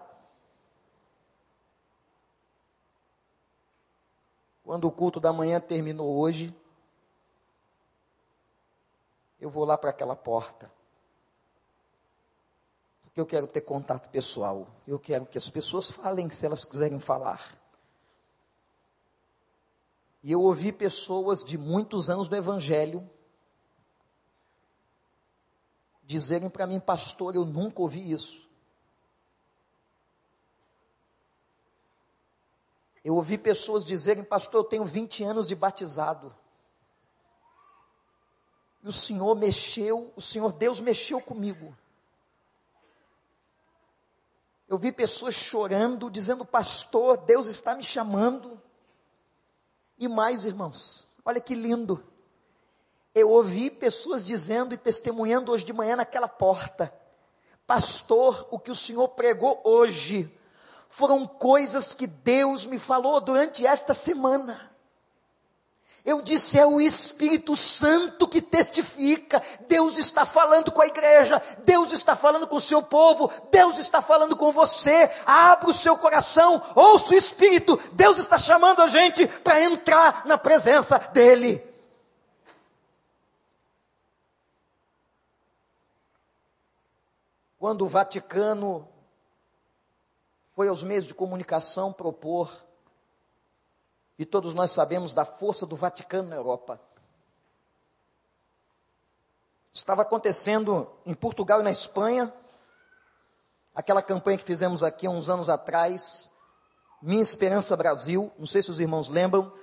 [4.64, 6.54] Quando o culto da manhã terminou hoje,
[9.40, 10.72] eu vou lá para aquela porta.
[13.02, 14.68] Porque eu quero ter contato pessoal.
[14.88, 17.58] Eu quero que as pessoas falem se elas quiserem falar.
[20.22, 23.10] E eu ouvi pessoas de muitos anos do Evangelho
[26.04, 28.50] dizerem para mim, pastor, eu nunca ouvi isso.
[33.04, 36.36] Eu ouvi pessoas dizerem, pastor, eu tenho 20 anos de batizado.
[38.82, 41.76] E o Senhor mexeu, o Senhor Deus mexeu comigo.
[44.68, 48.62] Eu vi pessoas chorando, dizendo: Pastor, Deus está me chamando.
[49.98, 52.04] E mais, irmãos, olha que lindo.
[53.14, 56.94] Eu ouvi pessoas dizendo e testemunhando hoje de manhã naquela porta:
[57.66, 60.34] Pastor, o que o Senhor pregou hoje
[60.88, 64.69] foram coisas que Deus me falou durante esta semana.
[66.06, 69.42] Eu disse, é o Espírito Santo que testifica.
[69.68, 74.02] Deus está falando com a igreja, Deus está falando com o seu povo, Deus está
[74.02, 75.10] falando com você.
[75.26, 77.80] Abra o seu coração, ouça o Espírito.
[77.94, 81.62] Deus está chamando a gente para entrar na presença dEle.
[87.58, 88.88] Quando o Vaticano
[90.56, 92.69] foi aos meios de comunicação propor
[94.20, 96.78] e todos nós sabemos da força do Vaticano na Europa.
[99.72, 102.34] Estava acontecendo em Portugal e na Espanha,
[103.74, 106.30] aquela campanha que fizemos aqui há uns anos atrás,
[107.02, 109.54] Minha Esperança Brasil, não sei se os irmãos lembram,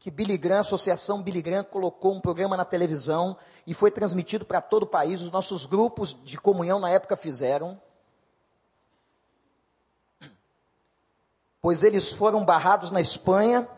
[0.00, 4.44] que Billy Graham, a Associação Billy Graham, colocou um programa na televisão e foi transmitido
[4.44, 5.22] para todo o país.
[5.22, 7.80] Os nossos grupos de comunhão na época fizeram.
[11.66, 13.68] Pois eles foram barrados na Espanha,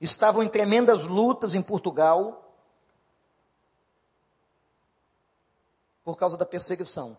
[0.00, 2.56] estavam em tremendas lutas em Portugal,
[6.02, 7.18] por causa da perseguição.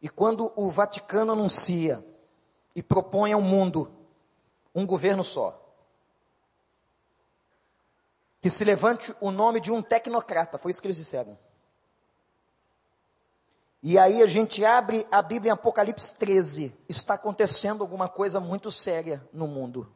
[0.00, 2.02] E quando o Vaticano anuncia
[2.74, 3.94] e propõe ao mundo
[4.74, 5.62] um governo só,
[8.40, 11.38] que se levante o nome de um tecnocrata, foi isso que eles disseram.
[13.82, 16.72] E aí a gente abre a Bíblia em Apocalipse 13.
[16.88, 19.92] Está acontecendo alguma coisa muito séria no mundo.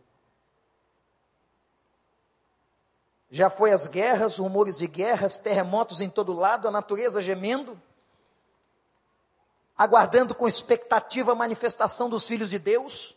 [3.30, 7.80] Já foi as guerras, rumores de guerras, terremotos em todo lado, a natureza gemendo,
[9.76, 13.16] aguardando com expectativa a manifestação dos filhos de Deus,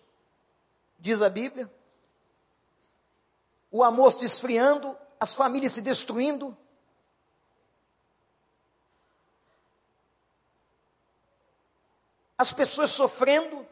[1.00, 1.72] diz a Bíblia.
[3.72, 6.58] O amor se esfriando, as famílias se destruindo,
[12.40, 13.68] as pessoas sofrendo.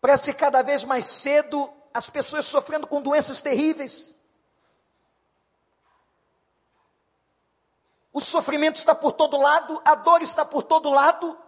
[0.00, 4.18] Parece cada vez mais cedo as pessoas sofrendo com doenças terríveis.
[8.12, 11.38] O sofrimento está por todo lado, a dor está por todo lado.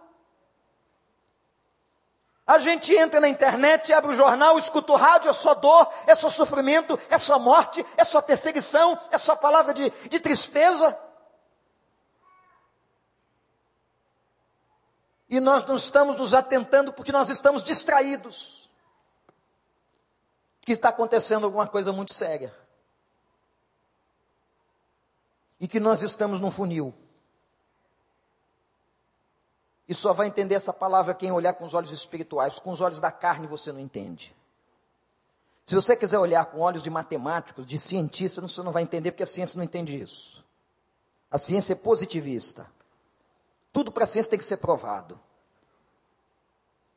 [2.45, 6.15] A gente entra na internet, abre o jornal, escuta o rádio, é só dor, é
[6.15, 10.97] só sofrimento, é só morte, é só perseguição, é só palavra de, de tristeza.
[15.29, 18.69] E nós não estamos nos atentando porque nós estamos distraídos.
[20.61, 22.55] Que está acontecendo alguma coisa muito séria.
[25.59, 26.93] E que nós estamos num funil.
[29.87, 32.59] E só vai entender essa palavra quem olhar com os olhos espirituais.
[32.59, 34.35] Com os olhos da carne você não entende.
[35.65, 39.23] Se você quiser olhar com olhos de matemáticos, de cientista, você não vai entender porque
[39.23, 40.41] a ciência não entende isso.
[41.29, 42.69] A ciência é positivista.
[43.71, 45.19] Tudo para a ciência tem que ser provado.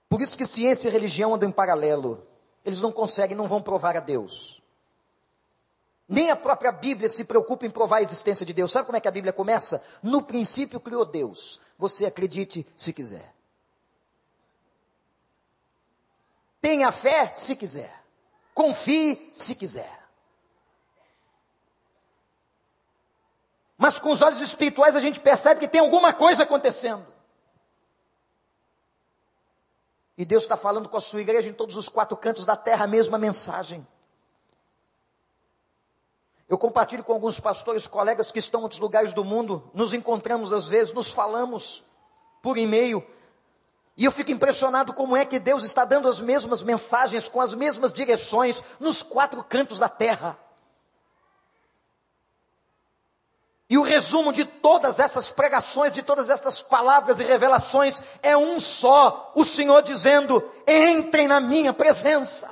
[0.09, 2.27] Por isso que ciência e religião andam em paralelo.
[2.65, 4.61] Eles não conseguem, não vão provar a Deus.
[6.09, 8.73] Nem a própria Bíblia se preocupa em provar a existência de Deus.
[8.73, 9.81] Sabe como é que a Bíblia começa?
[10.03, 11.61] No princípio criou Deus.
[11.79, 13.33] Você acredite se quiser.
[16.61, 18.03] Tenha fé se quiser.
[18.53, 20.00] Confie se quiser.
[23.81, 27.07] Mas com os olhos espirituais a gente percebe que tem alguma coisa acontecendo.
[30.19, 32.85] E Deus está falando com a sua igreja em todos os quatro cantos da terra
[32.85, 33.87] a mesma mensagem.
[36.47, 40.53] Eu compartilho com alguns pastores, colegas que estão em outros lugares do mundo, nos encontramos
[40.53, 41.83] às vezes, nos falamos
[42.43, 43.03] por e-mail,
[43.97, 47.55] e eu fico impressionado como é que Deus está dando as mesmas mensagens, com as
[47.55, 50.39] mesmas direções, nos quatro cantos da terra.
[53.71, 58.59] E o resumo de todas essas pregações, de todas essas palavras e revelações é um
[58.59, 62.51] só: o Senhor dizendo: entrem na minha presença.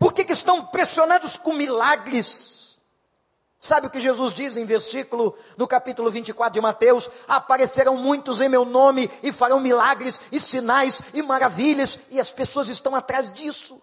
[0.00, 2.80] Por que, que estão pressionados com milagres?
[3.60, 7.08] Sabe o que Jesus diz em versículo, no capítulo 24 de Mateus?
[7.28, 12.68] Aparecerão muitos em meu nome e farão milagres e sinais e maravilhas, e as pessoas
[12.68, 13.80] estão atrás disso.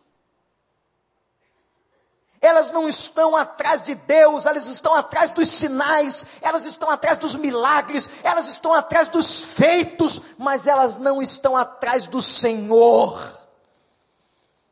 [2.42, 7.36] Elas não estão atrás de Deus, elas estão atrás dos sinais, elas estão atrás dos
[7.36, 13.38] milagres, elas estão atrás dos feitos, mas elas não estão atrás do Senhor.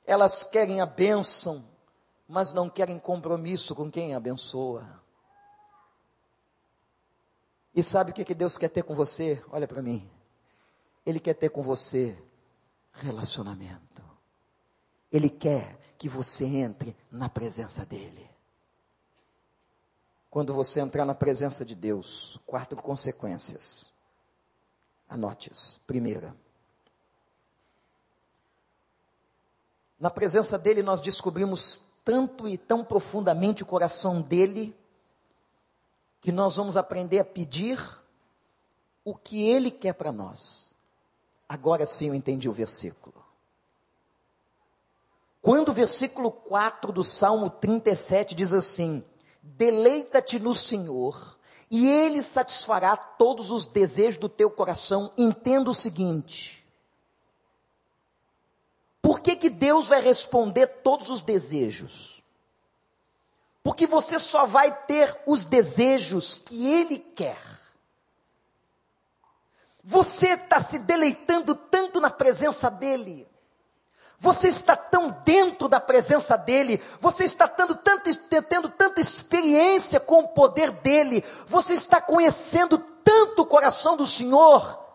[0.05, 1.65] Elas querem a bênção,
[2.25, 4.85] mas não querem compromisso com quem abençoa.
[7.75, 9.43] E sabe o que, Deus quer ter com você?
[9.51, 10.09] Olha para mim.
[11.05, 12.17] Ele quer ter com você
[12.91, 14.03] relacionamento.
[15.11, 18.29] Ele quer que você entre na presença dEle.
[20.29, 23.91] Quando você entrar na presença de Deus, quatro consequências.
[25.09, 25.79] Anote-as.
[25.87, 26.35] Primeira.
[29.99, 34.75] Na presença dele, nós descobrimos tanto e tão profundamente o coração dele,
[36.21, 37.79] que nós vamos aprender a pedir
[39.03, 40.75] o que ele quer para nós.
[41.49, 43.26] Agora sim eu entendi o versículo.
[45.47, 49.01] Quando o versículo 4 do Salmo 37 diz assim:
[49.41, 51.37] Deleita-te no Senhor,
[51.71, 55.09] e Ele satisfará todos os desejos do teu coração.
[55.17, 56.67] Entenda o seguinte:
[59.01, 62.21] por que, que Deus vai responder todos os desejos?
[63.63, 67.41] Porque você só vai ter os desejos que Ele quer.
[69.81, 73.25] Você está se deleitando tanto na presença dEle.
[74.19, 78.11] Você está tão dentro da presença dEle, você está tendo tanta,
[78.41, 84.85] tendo tanta experiência com o poder dEle, você está conhecendo tanto o coração do Senhor,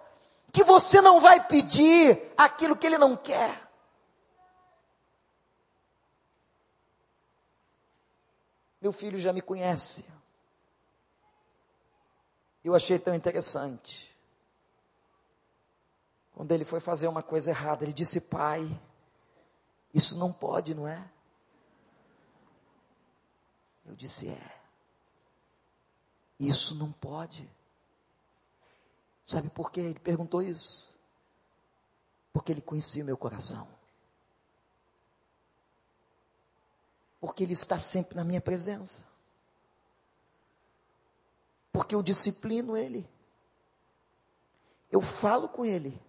[0.53, 3.63] que você não vai pedir aquilo que Ele não quer.
[8.81, 10.05] Meu filho já me conhece.
[12.65, 14.13] Eu achei tão interessante.
[16.35, 18.69] Quando ele foi fazer uma coisa errada, ele disse: Pai,
[19.93, 21.11] isso não pode, não é?
[23.85, 24.63] Eu disse: É.
[26.39, 27.49] Isso não pode.
[29.25, 29.81] Sabe por quê?
[29.81, 30.93] Ele perguntou isso.
[32.33, 33.69] Porque ele conhecia o meu coração.
[37.23, 39.07] Porque Ele está sempre na minha presença.
[41.73, 43.09] Porque eu disciplino Ele.
[44.91, 46.03] Eu falo com Ele.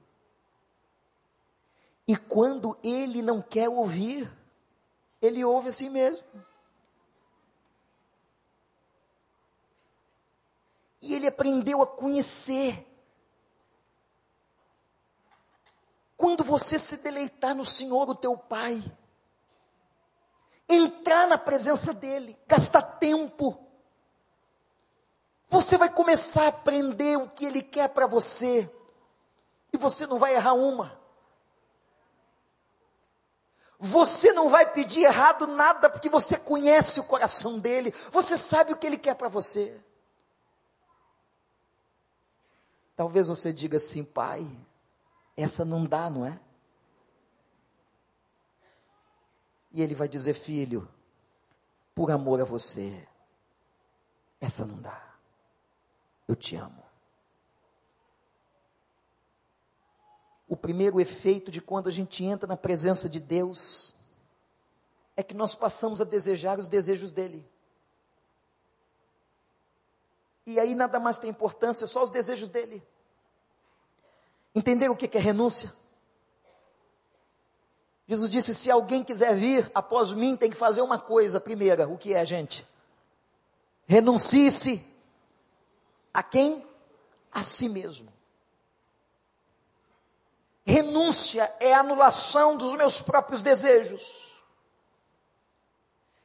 [2.08, 4.32] E quando Ele não quer ouvir,
[5.22, 6.26] Ele ouve assim mesmo.
[11.04, 12.88] E ele aprendeu a conhecer.
[16.16, 18.82] Quando você se deleitar no Senhor, o teu Pai,
[20.70, 23.60] entrar na presença dEle, gastar tempo.
[25.50, 28.74] Você vai começar a aprender o que Ele quer para você,
[29.74, 30.98] e você não vai errar uma.
[33.86, 38.78] Você não vai pedir errado nada, porque você conhece o coração dele, você sabe o
[38.78, 39.78] que ele quer para você.
[42.96, 44.50] Talvez você diga assim, pai,
[45.36, 46.40] essa não dá, não é?
[49.74, 50.88] E ele vai dizer: Filho,
[51.94, 53.06] por amor a você,
[54.40, 55.14] essa não dá.
[56.26, 56.83] Eu te amo.
[60.54, 63.96] O primeiro efeito de quando a gente entra na presença de Deus
[65.18, 67.44] é que nós passamos a desejar os desejos dele.
[70.46, 72.84] E aí nada mais tem importância, só os desejos dele.
[74.54, 75.74] Entender o que é renúncia?
[78.08, 81.42] Jesus disse: se alguém quiser vir após mim, tem que fazer uma coisa.
[81.42, 82.64] Primeira, o que é, gente?
[83.88, 84.86] Renuncie-se
[86.14, 86.64] a quem?
[87.32, 88.14] A si mesmo.
[90.66, 94.44] Renúncia é anulação dos meus próprios desejos.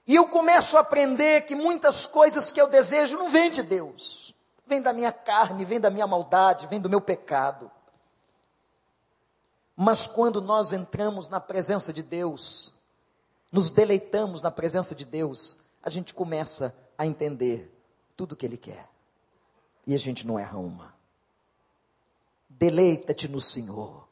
[0.07, 4.35] E eu começo a aprender que muitas coisas que eu desejo não vêm de Deus,
[4.67, 7.71] vem da minha carne, vem da minha maldade, vem do meu pecado.
[9.77, 12.73] Mas quando nós entramos na presença de Deus,
[13.53, 17.71] nos deleitamos na presença de Deus, a gente começa a entender
[18.17, 18.89] tudo o que Ele quer.
[19.87, 20.95] E a gente não erra uma.
[22.49, 24.08] Deleita-te no Senhor,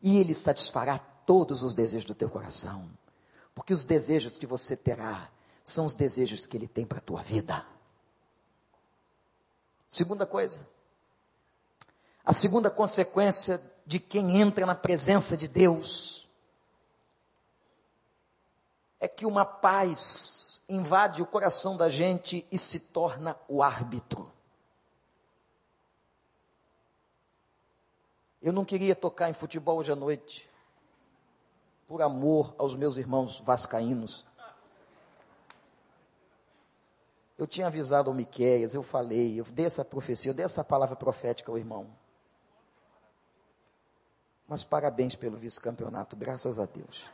[0.00, 2.88] e Ele satisfará todos os desejos do teu coração.
[3.54, 5.30] Porque os desejos que você terá
[5.64, 7.66] são os desejos que Ele tem para a tua vida.
[9.88, 10.66] Segunda coisa,
[12.24, 16.28] a segunda consequência de quem entra na presença de Deus
[19.00, 24.30] é que uma paz invade o coração da gente e se torna o árbitro.
[28.40, 30.48] Eu não queria tocar em futebol hoje à noite,
[31.88, 34.24] por amor aos meus irmãos vascaínos.
[37.36, 40.96] Eu tinha avisado ao Miqueias, eu falei, eu dei essa profecia, eu dei essa palavra
[40.96, 41.88] profética ao irmão.
[44.46, 47.10] Mas parabéns pelo vice-campeonato, graças a Deus.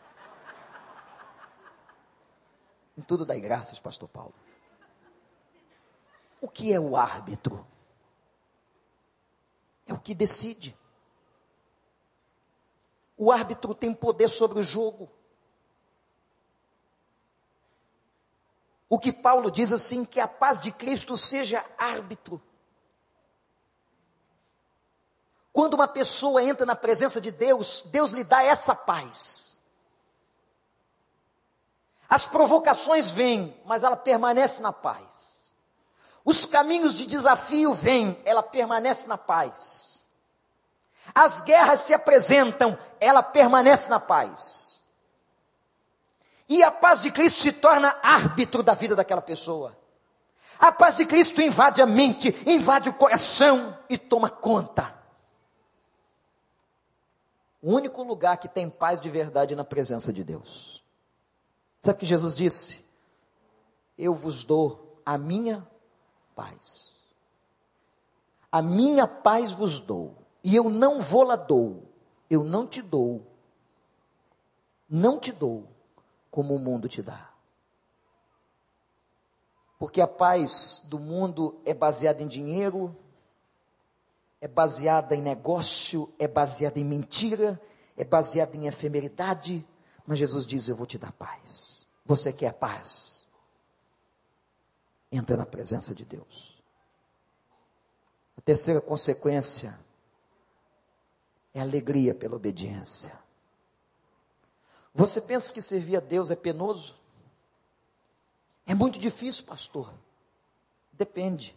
[2.97, 4.35] Em tudo dai graças, pastor Paulo.
[6.41, 7.67] O que é o árbitro?
[9.87, 10.77] É o que decide.
[13.17, 15.11] O árbitro tem poder sobre o jogo.
[18.89, 22.41] O que Paulo diz assim, que a paz de Cristo seja árbitro.
[25.53, 29.57] Quando uma pessoa entra na presença de Deus, Deus lhe dá essa paz.
[32.09, 35.53] As provocações vêm, mas ela permanece na paz.
[36.25, 39.94] Os caminhos de desafio vêm, ela permanece na paz.
[41.13, 44.83] As guerras se apresentam, ela permanece na paz.
[46.49, 49.77] E a paz de Cristo se torna árbitro da vida daquela pessoa.
[50.59, 54.95] A paz de Cristo invade a mente, invade o coração e toma conta.
[57.61, 60.85] O único lugar que tem paz de verdade é na presença de Deus.
[61.81, 62.85] Sabe o que Jesus disse?
[63.97, 65.67] Eu vos dou a minha
[66.35, 66.93] paz.
[68.53, 70.24] A minha paz vos dou.
[70.45, 71.91] E eu não vou lá dou.
[72.29, 73.27] Eu não te dou.
[74.89, 75.67] Não te dou
[76.31, 77.31] como o mundo te dá.
[79.79, 82.95] Porque a paz do mundo é baseada em dinheiro,
[84.41, 87.61] é baseada em negócio, é baseada em mentira,
[87.97, 89.67] é baseada em efemeridade,
[90.07, 91.87] mas Jesus diz: Eu vou te dar paz.
[92.05, 93.27] Você quer paz?
[95.11, 96.63] Entra na presença de Deus.
[98.37, 99.79] A terceira consequência
[101.55, 103.17] é alegria pela obediência.
[104.93, 106.97] Você pensa que servir a Deus é penoso?
[108.67, 109.93] É muito difícil, pastor.
[110.93, 111.57] Depende.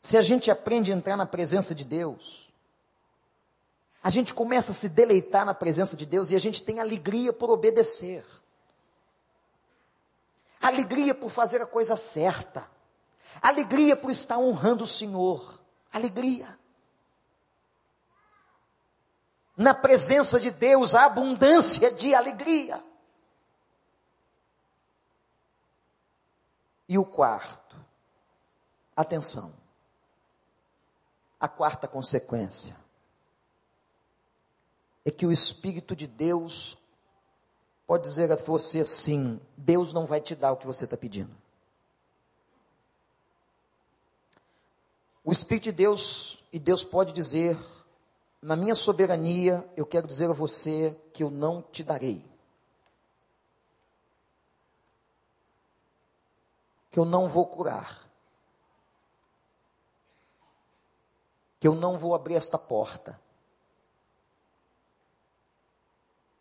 [0.00, 2.52] Se a gente aprende a entrar na presença de Deus,
[4.02, 7.32] a gente começa a se deleitar na presença de Deus e a gente tem alegria
[7.32, 8.24] por obedecer.
[10.60, 12.68] Alegria por fazer a coisa certa.
[13.42, 15.60] Alegria por estar honrando o Senhor.
[15.92, 16.56] Alegria.
[19.56, 22.82] Na presença de Deus há abundância de alegria.
[26.88, 27.76] E o quarto,
[28.94, 29.52] atenção.
[31.40, 32.76] A quarta consequência
[35.04, 36.76] é que o Espírito de Deus
[37.86, 41.34] pode dizer a você assim: Deus não vai te dar o que você está pedindo.
[45.24, 47.58] O Espírito de Deus, e Deus pode dizer,
[48.40, 52.24] na minha soberania, eu quero dizer a você que eu não te darei.
[56.90, 58.06] Que eu não vou curar.
[61.66, 63.20] que eu não vou abrir esta porta,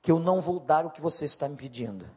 [0.01, 2.07] que eu não vou dar o que você está me pedindo.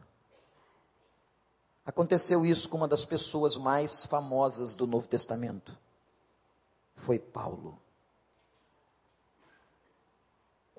[1.85, 5.75] Aconteceu isso com uma das pessoas mais famosas do Novo Testamento.
[6.95, 7.81] Foi Paulo.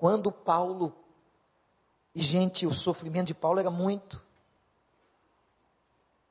[0.01, 0.95] Quando Paulo,
[2.15, 4.19] e gente, o sofrimento de Paulo era muito.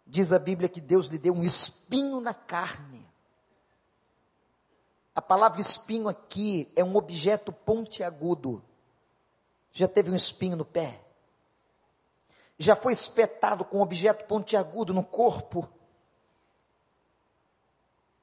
[0.05, 3.09] Diz a Bíblia que Deus lhe deu um espinho na carne.
[5.15, 8.61] A palavra espinho aqui é um objeto pontiagudo.
[9.71, 11.01] Já teve um espinho no pé?
[12.59, 15.69] Já foi espetado com um objeto pontiagudo no corpo?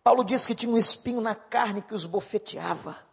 [0.03, 3.06] Paulo diz que tinha um espinho na carne que os bofeteava.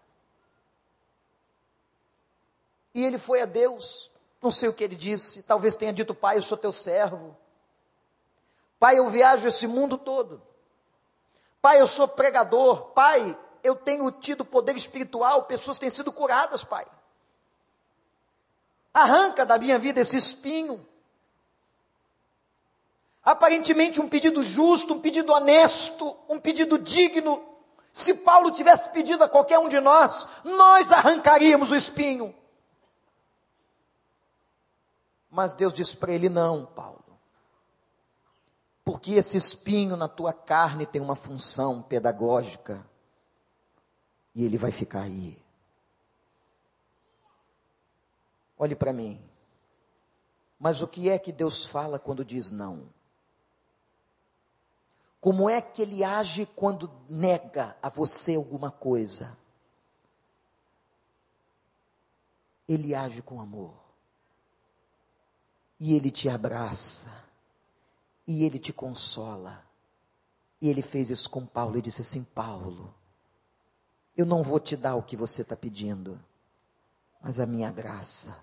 [2.95, 6.39] E ele foi a Deus, não sei o que ele disse, talvez tenha dito: Pai,
[6.39, 7.37] eu sou teu servo.
[8.79, 10.41] Pai, eu viajo esse mundo todo.
[11.61, 12.93] Pai, eu sou pregador.
[12.93, 16.87] Pai, eu tenho tido poder espiritual, pessoas têm sido curadas, Pai.
[18.93, 20.87] Arranca da minha vida esse espinho.
[23.25, 27.43] Aparentemente um pedido justo, um pedido honesto, um pedido digno.
[27.91, 32.35] Se Paulo tivesse pedido a qualquer um de nós, nós arrancaríamos o espinho.
[35.35, 37.03] Mas Deus disse para ele: não, Paulo.
[38.85, 42.87] Porque esse espinho na tua carne tem uma função pedagógica
[44.33, 45.37] e ele vai ficar aí.
[48.57, 49.21] Olhe para mim.
[50.57, 52.89] Mas o que é que Deus fala quando diz não?
[55.21, 59.37] Como é que ele age quando nega a você alguma coisa?
[62.69, 63.84] Ele age com amor.
[65.79, 67.11] E ele te abraça.
[68.27, 69.65] E ele te consola.
[70.61, 71.75] E ele fez isso com Paulo.
[71.75, 72.95] Ele disse assim: Paulo,
[74.17, 76.21] eu não vou te dar o que você está pedindo,
[77.21, 78.37] mas a minha graça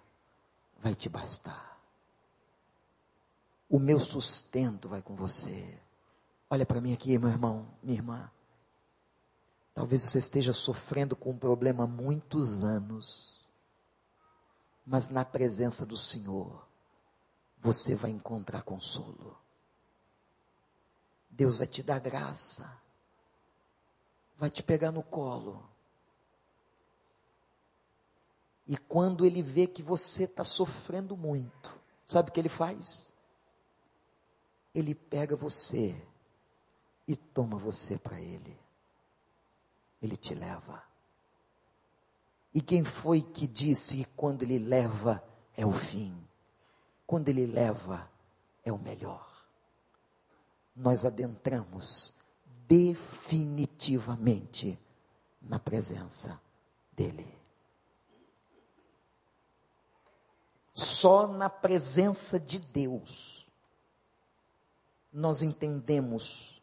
[0.79, 1.79] vai te bastar.
[3.69, 5.79] O meu sustento vai com você.
[6.49, 8.29] Olha para mim aqui, meu irmão, minha irmã.
[9.73, 13.39] Talvez você esteja sofrendo com um problema há muitos anos,
[14.86, 16.67] mas na presença do Senhor,
[17.62, 19.38] você vai encontrar consolo.
[21.30, 22.82] Deus vai te dar graça,
[24.36, 25.64] vai te pegar no colo.
[28.68, 33.12] E quando Ele vê que você está sofrendo muito, sabe o que Ele faz?
[34.74, 35.95] Ele pega você
[37.07, 38.57] e toma você para Ele.
[40.01, 40.84] Ele te leva.
[42.53, 45.24] E quem foi que disse que quando Ele leva
[45.55, 46.30] é o fim?
[47.12, 48.09] Quando Ele leva
[48.64, 49.30] é o melhor.
[50.74, 52.14] Nós adentramos
[52.70, 54.80] definitivamente
[55.41, 56.39] na presença
[56.93, 57.38] dEle.
[60.74, 63.45] Só na presença de Deus
[65.12, 66.62] nós entendemos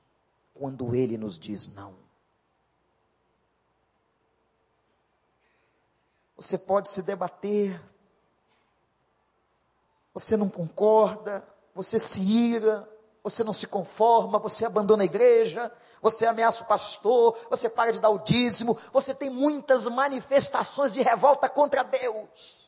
[0.55, 1.94] quando Ele nos diz não.
[6.36, 7.78] Você pode se debater,
[10.18, 12.88] você não concorda, você se ira,
[13.22, 15.70] você não se conforma, você abandona a igreja,
[16.02, 21.00] você ameaça o pastor, você para de dar o dízimo, você tem muitas manifestações de
[21.02, 22.58] revolta contra Deus.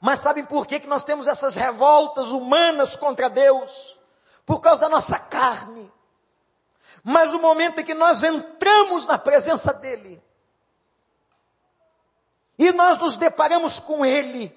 [0.00, 3.98] Mas sabem por que, que nós temos essas revoltas humanas contra Deus?
[4.46, 5.92] Por causa da nossa carne.
[7.02, 10.22] Mas o momento em que nós entramos na presença dEle,
[12.60, 14.56] e nós nos deparamos com Ele,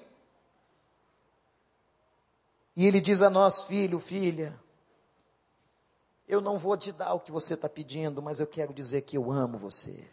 [2.76, 4.58] e Ele diz a nós, filho, filha,
[6.28, 9.16] eu não vou te dar o que você está pedindo, mas eu quero dizer que
[9.16, 10.08] eu amo você.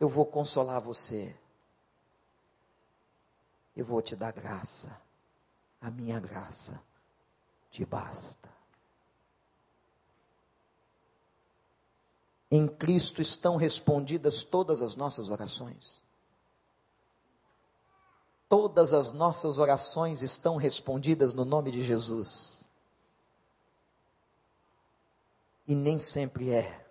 [0.00, 1.34] Eu vou consolar você
[3.76, 5.00] eu vou te dar graça.
[5.80, 6.80] A minha graça
[7.70, 8.48] te basta.
[12.54, 16.00] Em Cristo estão respondidas todas as nossas orações.
[18.48, 22.70] Todas as nossas orações estão respondidas no nome de Jesus.
[25.66, 26.86] E nem sempre é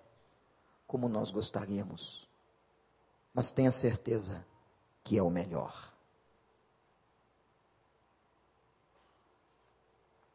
[0.85, 2.27] como nós gostaríamos.
[3.33, 4.45] Mas tenha certeza
[5.01, 5.93] que é o melhor.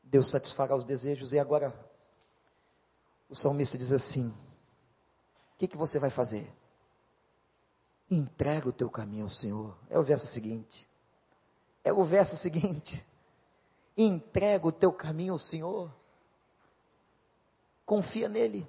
[0.02, 1.34] Deus satisfará os desejos.
[1.34, 1.78] E agora,
[3.28, 4.34] o salmista diz assim:
[5.58, 6.50] que, que você vai fazer?
[8.08, 9.76] Entrega o teu caminho ao Senhor.
[9.90, 10.88] É o verso seguinte.
[11.82, 13.04] É o verso seguinte.
[13.96, 15.92] Entrega o teu caminho ao Senhor.
[17.84, 18.68] Confia nele.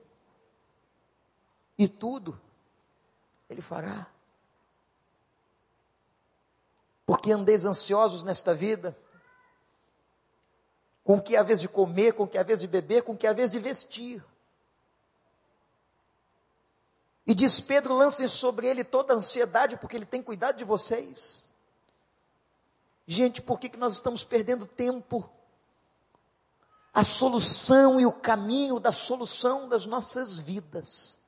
[1.78, 2.40] E tudo
[3.50, 4.08] ele fará.
[7.06, 8.98] Porque andeis ansiosos nesta vida
[11.04, 13.34] com que a vez de comer, com que a vez de beber, com que a
[13.34, 14.24] vez de vestir.
[17.30, 21.54] E diz Pedro: lancem sobre ele toda a ansiedade, porque ele tem cuidado de vocês.
[23.06, 25.30] Gente, por que, que nós estamos perdendo tempo?
[26.92, 31.20] A solução e o caminho da solução das nossas vidas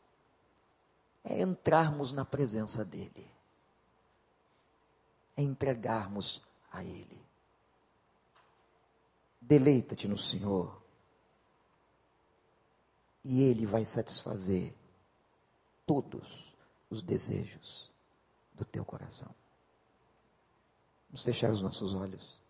[1.23, 3.31] é entrarmos na presença dEle,
[5.37, 6.41] é entregarmos
[6.71, 7.23] a Ele.
[9.39, 10.81] Deleita-te no Senhor.
[13.23, 14.80] E Ele vai satisfazer
[15.91, 16.55] todos
[16.89, 17.91] os desejos
[18.53, 19.33] do teu coração.
[21.09, 22.41] Vamos fechar os nossos olhos.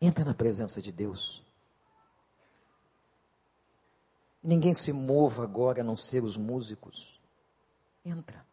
[0.00, 1.44] Entra na presença de Deus.
[4.42, 7.20] Ninguém se mova agora a não ser os músicos.
[8.04, 8.44] Entra.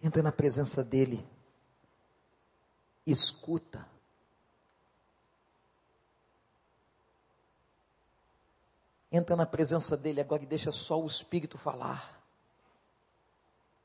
[0.00, 1.26] Entra na presença dEle.
[3.06, 3.86] Escuta.
[9.10, 12.22] Entra na presença dEle agora e deixa só o Espírito falar.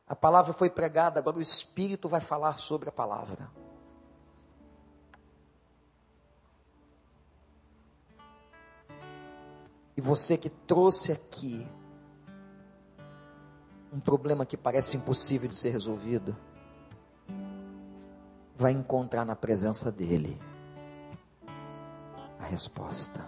[0.06, 3.50] A palavra foi pregada, agora o Espírito vai falar sobre a palavra.
[9.96, 11.66] E você que trouxe aqui
[13.94, 16.36] um problema que parece impossível de ser resolvido,
[18.56, 20.42] vai encontrar na presença dEle
[22.40, 23.24] a resposta.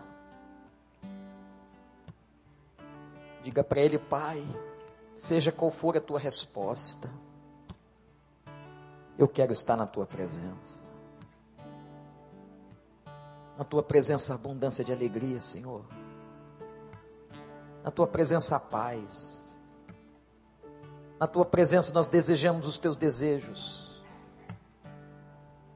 [3.44, 4.44] Diga para Ele, Pai,
[5.14, 7.12] seja qual for a tua resposta,
[9.20, 10.84] eu quero estar na tua presença.
[13.56, 15.86] Na tua presença, abundância de alegria, Senhor.
[17.84, 19.45] Na tua presença, a paz.
[21.20, 24.04] Na tua presença, nós desejamos os teus desejos.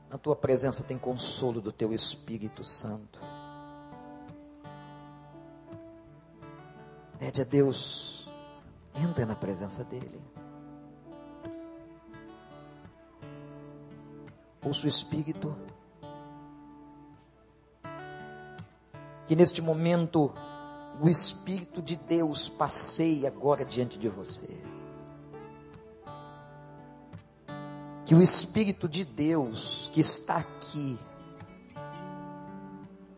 [0.10, 3.22] Na tua presença tem consolo do teu Espírito Santo.
[7.18, 8.30] Pede a Deus,
[8.96, 10.22] entra na presença dEle.
[14.62, 15.56] Ouça o Espírito.
[19.28, 20.34] Que neste momento
[21.00, 24.69] o Espírito de Deus passeie agora diante de você.
[28.10, 30.98] Que o Espírito de Deus que está aqui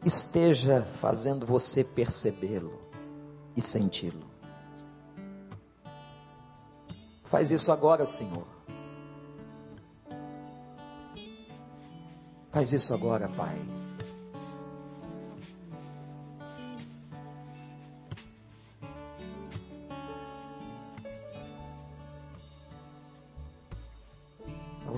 [0.04, 2.78] esteja fazendo você percebê-lo
[3.56, 4.30] e senti-lo.
[7.24, 8.46] Faz isso agora, Senhor.
[12.52, 13.81] Faz isso agora, Pai.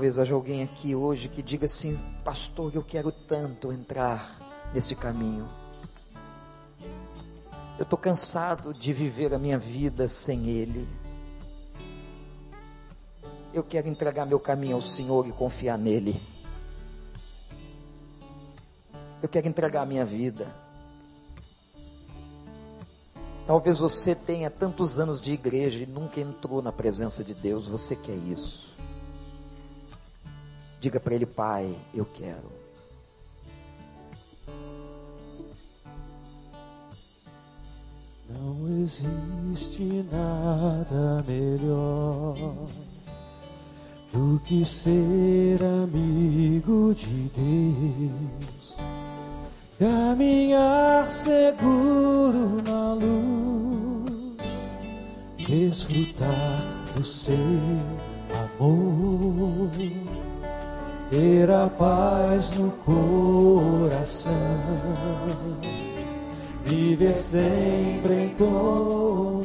[0.03, 1.95] Talvez haja alguém aqui hoje que diga assim:
[2.25, 4.37] Pastor, eu quero tanto entrar
[4.73, 5.47] nesse caminho.
[7.79, 10.85] Eu estou cansado de viver a minha vida sem Ele.
[13.53, 16.21] Eu quero entregar meu caminho ao Senhor e confiar nele.
[19.21, 20.53] Eu quero entregar a minha vida.
[23.47, 27.69] Talvez você tenha tantos anos de igreja e nunca entrou na presença de Deus.
[27.69, 28.73] Você quer isso?
[30.84, 32.51] Diga para Ele, Pai, eu quero.
[38.29, 42.36] Não existe nada melhor
[44.11, 48.77] do que ser amigo de Deus.
[49.79, 54.38] Caminhar seguro na luz,
[55.47, 56.61] desfrutar
[56.93, 57.34] do seu
[58.59, 59.71] amor,
[61.14, 64.34] ter a paz no coração,
[66.66, 69.43] viver sempre em comunhão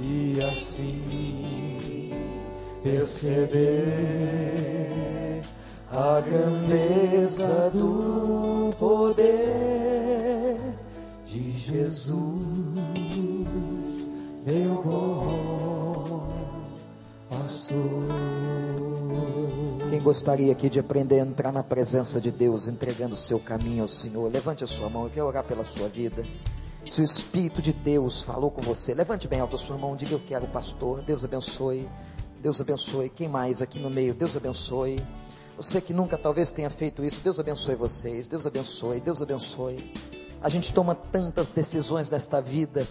[0.00, 2.10] e assim
[2.82, 3.60] perceber
[5.92, 10.56] a grandeza do poder
[11.24, 12.16] de Jesus,
[14.44, 16.32] meu bom
[17.28, 18.79] pastor.
[19.90, 23.82] Quem gostaria aqui de aprender a entrar na presença de Deus, entregando o seu caminho
[23.82, 26.24] ao Senhor, levante a sua mão, eu quero orar pela sua vida.
[26.88, 30.12] Se o Espírito de Deus falou com você, levante bem alto a sua mão, diga
[30.12, 31.02] eu quero, pastor.
[31.02, 31.88] Deus abençoe.
[32.40, 33.08] Deus abençoe.
[33.08, 34.14] Quem mais aqui no meio?
[34.14, 34.96] Deus abençoe.
[35.56, 39.92] Você que nunca talvez tenha feito isso, Deus abençoe vocês, Deus abençoe, Deus abençoe.
[40.40, 42.86] A gente toma tantas decisões nesta vida,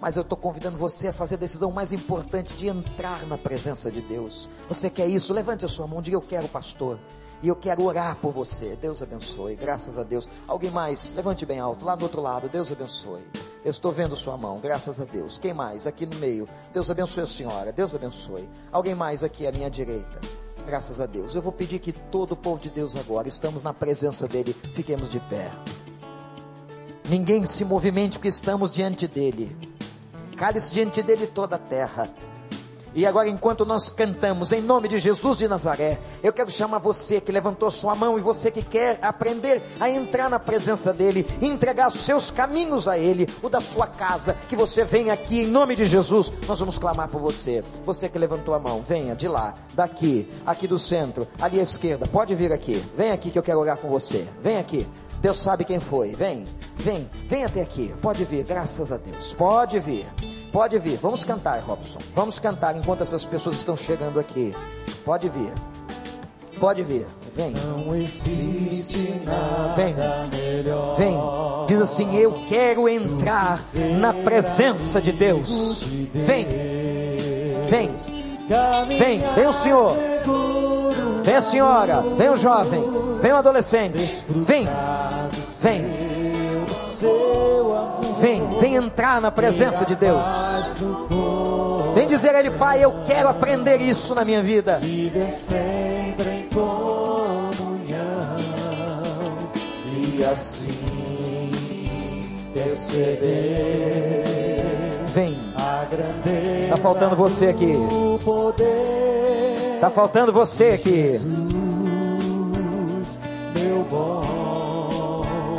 [0.00, 3.90] mas eu estou convidando você a fazer a decisão mais importante de entrar na presença
[3.90, 4.48] de Deus.
[4.68, 5.34] Você quer isso?
[5.34, 6.98] Levante a sua mão, diga eu quero, pastor.
[7.42, 8.76] E eu quero orar por você.
[8.80, 10.28] Deus abençoe, graças a Deus.
[10.46, 11.14] Alguém mais?
[11.14, 12.48] Levante bem alto, lá do outro lado.
[12.48, 13.22] Deus abençoe.
[13.64, 15.38] Eu estou vendo sua mão, graças a Deus.
[15.38, 15.86] Quem mais?
[15.86, 16.48] Aqui no meio.
[16.72, 17.72] Deus abençoe a senhora.
[17.72, 18.48] Deus abençoe.
[18.72, 20.20] Alguém mais aqui à minha direita?
[20.66, 21.34] Graças a Deus.
[21.34, 25.08] Eu vou pedir que todo o povo de Deus agora, estamos na presença dEle, fiquemos
[25.08, 25.50] de pé.
[27.08, 29.69] Ninguém se movimente porque estamos diante dEle.
[30.40, 32.08] Cale-se diante dEle toda a terra.
[32.94, 37.20] E agora, enquanto nós cantamos em nome de Jesus de Nazaré, eu quero chamar você
[37.20, 41.88] que levantou sua mão e você que quer aprender a entrar na presença dEle, entregar
[41.88, 45.76] os seus caminhos a Ele, o da sua casa, que você venha aqui em nome
[45.76, 46.32] de Jesus.
[46.48, 47.62] Nós vamos clamar por você.
[47.84, 52.06] Você que levantou a mão, venha de lá, daqui, aqui do centro, ali à esquerda.
[52.06, 52.82] Pode vir aqui.
[52.96, 54.26] Vem aqui que eu quero orar com você.
[54.42, 54.88] Vem aqui.
[55.20, 56.14] Deus sabe quem foi.
[56.14, 56.46] Vem,
[56.80, 57.94] vem, vem até aqui.
[58.02, 59.32] Pode vir, graças a Deus.
[59.32, 60.06] Pode vir.
[60.52, 62.00] Pode vir, vamos cantar, Robson.
[62.14, 64.54] Vamos cantar enquanto essas pessoas estão chegando aqui.
[65.04, 65.52] Pode vir.
[66.58, 67.06] Pode vir.
[67.34, 67.52] Vem.
[67.52, 69.94] Não existe nada Vem.
[69.94, 70.96] melhor.
[70.96, 71.16] Vem.
[71.68, 73.58] Diz assim: Eu quero entrar
[73.98, 75.84] na presença de Deus.
[76.12, 76.46] Vem.
[77.68, 77.90] Vem.
[78.98, 79.20] Vem.
[79.34, 79.96] Vem o senhor.
[81.24, 82.02] Vem a senhora.
[82.16, 82.82] Vem o jovem.
[83.22, 84.24] Vem o adolescente.
[84.28, 84.66] Vem.
[85.62, 85.99] Vem.
[88.18, 88.58] Vem.
[88.58, 90.26] Vem entrar na presença de Deus.
[91.94, 94.78] Vem dizer a Ele, Pai, eu quero aprender isso na minha vida.
[94.80, 97.50] Viver sempre em comunhão
[99.86, 100.78] e assim
[102.52, 104.20] perceber
[105.12, 105.36] Vem.
[106.68, 107.74] Tá faltando você aqui.
[109.80, 111.20] Tá faltando você aqui.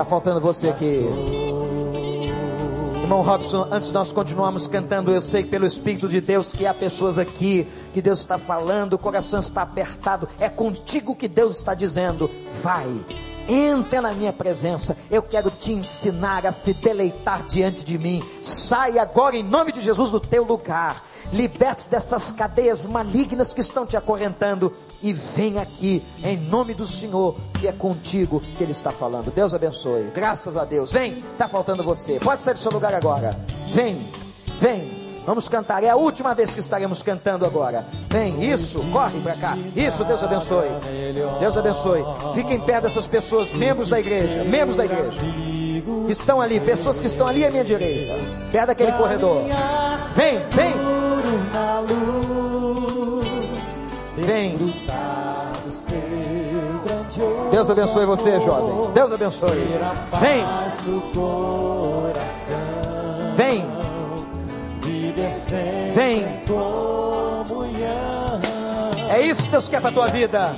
[0.02, 1.06] Está faltando você aqui.
[3.04, 6.74] Irmão Robson, antes de nós continuarmos cantando, eu sei pelo Espírito de Deus que há
[6.74, 10.28] pessoas aqui que Deus está falando, o coração está apertado.
[10.40, 12.32] É contigo que Deus está dizendo:
[12.64, 12.90] vai,
[13.48, 14.98] entra na minha presença.
[15.12, 18.24] Eu quero te ensinar a se deleitar diante de mim.
[18.42, 21.06] Sai agora em nome de Jesus do teu lugar.
[21.32, 27.36] Liberte dessas cadeias malignas que estão te acorrentando e vem aqui em nome do Senhor,
[27.60, 29.32] que é contigo que ele está falando.
[29.32, 30.12] Deus abençoe.
[30.14, 30.92] Graças a Deus.
[30.92, 32.20] Vem, está faltando você.
[32.20, 33.40] Pode sair do seu lugar agora.
[33.74, 34.12] Vem,
[34.60, 35.02] vem.
[35.26, 37.86] Vamos cantar, é a última vez que estaremos cantando agora.
[38.10, 39.58] Vem, isso, corre para cá.
[39.76, 40.68] Isso, Deus abençoe.
[41.40, 42.04] Deus abençoe.
[42.34, 45.20] Fiquem perto dessas pessoas, membros da igreja, membros da igreja.
[46.08, 48.16] Que estão ali, pessoas que estão ali à minha direita,
[48.52, 49.44] perto daquele corredor.
[50.16, 51.11] Vem, vem.
[54.16, 54.58] Vem.
[57.52, 58.92] Deus abençoe você, jovem.
[58.94, 59.68] Deus abençoe.
[60.20, 60.46] Vem.
[63.36, 63.68] Vem.
[65.94, 66.44] Vem.
[69.10, 70.56] É isso que Deus quer para a tua vida.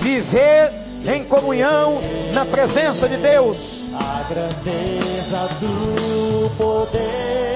[0.00, 0.72] Viver
[1.06, 2.00] em comunhão
[2.32, 3.84] na presença de Deus.
[3.94, 7.51] A grandeza do poder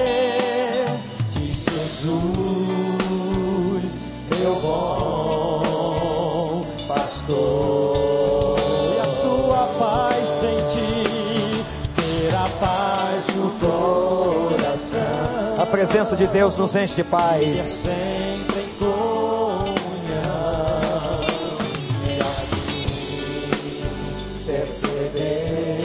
[7.29, 11.65] E a sua paz sentir,
[11.97, 15.01] ter a paz no coração.
[15.61, 17.61] A presença de Deus nos enche de paz.
[17.63, 19.67] sempre em comunhão.
[22.05, 22.85] E assim
[24.45, 25.75] perceber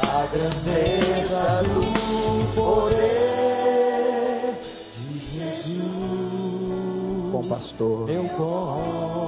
[0.00, 1.86] a grandeza do
[2.56, 2.98] poder
[4.96, 5.76] de Jesus.
[7.30, 8.06] Bom pastor.
[8.06, 9.25] Meu bom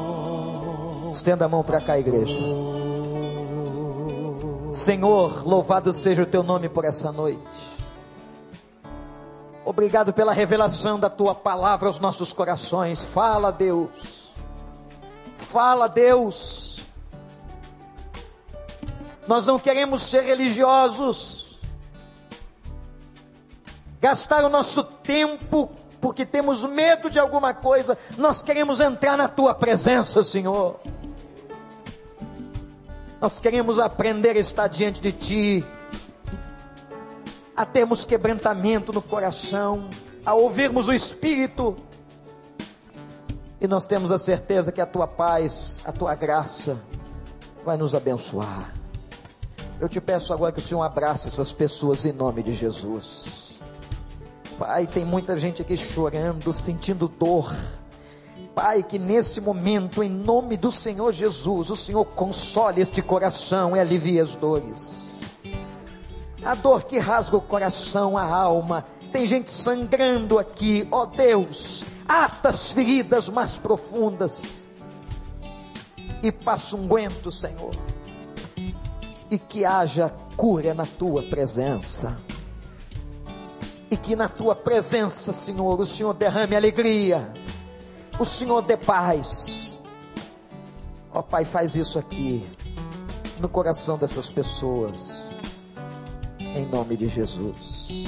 [1.18, 2.38] Estenda a mão para cá, igreja.
[4.70, 7.42] Senhor, louvado seja o teu nome por essa noite.
[9.64, 13.04] Obrigado pela revelação da tua palavra aos nossos corações.
[13.04, 14.30] Fala, Deus.
[15.36, 16.82] Fala, Deus.
[19.26, 21.58] Nós não queremos ser religiosos.
[24.00, 25.68] Gastar o nosso tempo
[26.00, 27.98] porque temos medo de alguma coisa.
[28.16, 30.78] Nós queremos entrar na tua presença, Senhor.
[33.20, 35.66] Nós queremos aprender a estar diante de Ti,
[37.56, 39.90] a termos quebrantamento no coração,
[40.24, 41.76] a ouvirmos o Espírito,
[43.60, 46.78] e nós temos a certeza que a Tua paz, a Tua graça
[47.64, 48.72] vai nos abençoar.
[49.80, 53.60] Eu te peço agora que o Senhor abrace essas pessoas em nome de Jesus.
[54.56, 57.52] Pai, tem muita gente aqui chorando, sentindo dor.
[58.60, 63.78] Pai, que nesse momento, em nome do Senhor Jesus, o Senhor console este coração e
[63.78, 65.14] alivie as dores.
[66.42, 68.84] A dor que rasga o coração, a alma.
[69.12, 71.84] Tem gente sangrando aqui, ó Deus.
[72.08, 74.64] Ata as feridas mais profundas.
[76.20, 77.76] E passa unguento, Senhor.
[79.30, 82.18] E que haja cura na tua presença.
[83.88, 87.32] E que na tua presença, Senhor, o Senhor derrame alegria
[88.18, 89.82] o Senhor dê paz.
[91.12, 92.46] Ó Pai, faz isso aqui,
[93.40, 95.36] no coração dessas pessoas,
[96.38, 98.06] em nome de Jesus.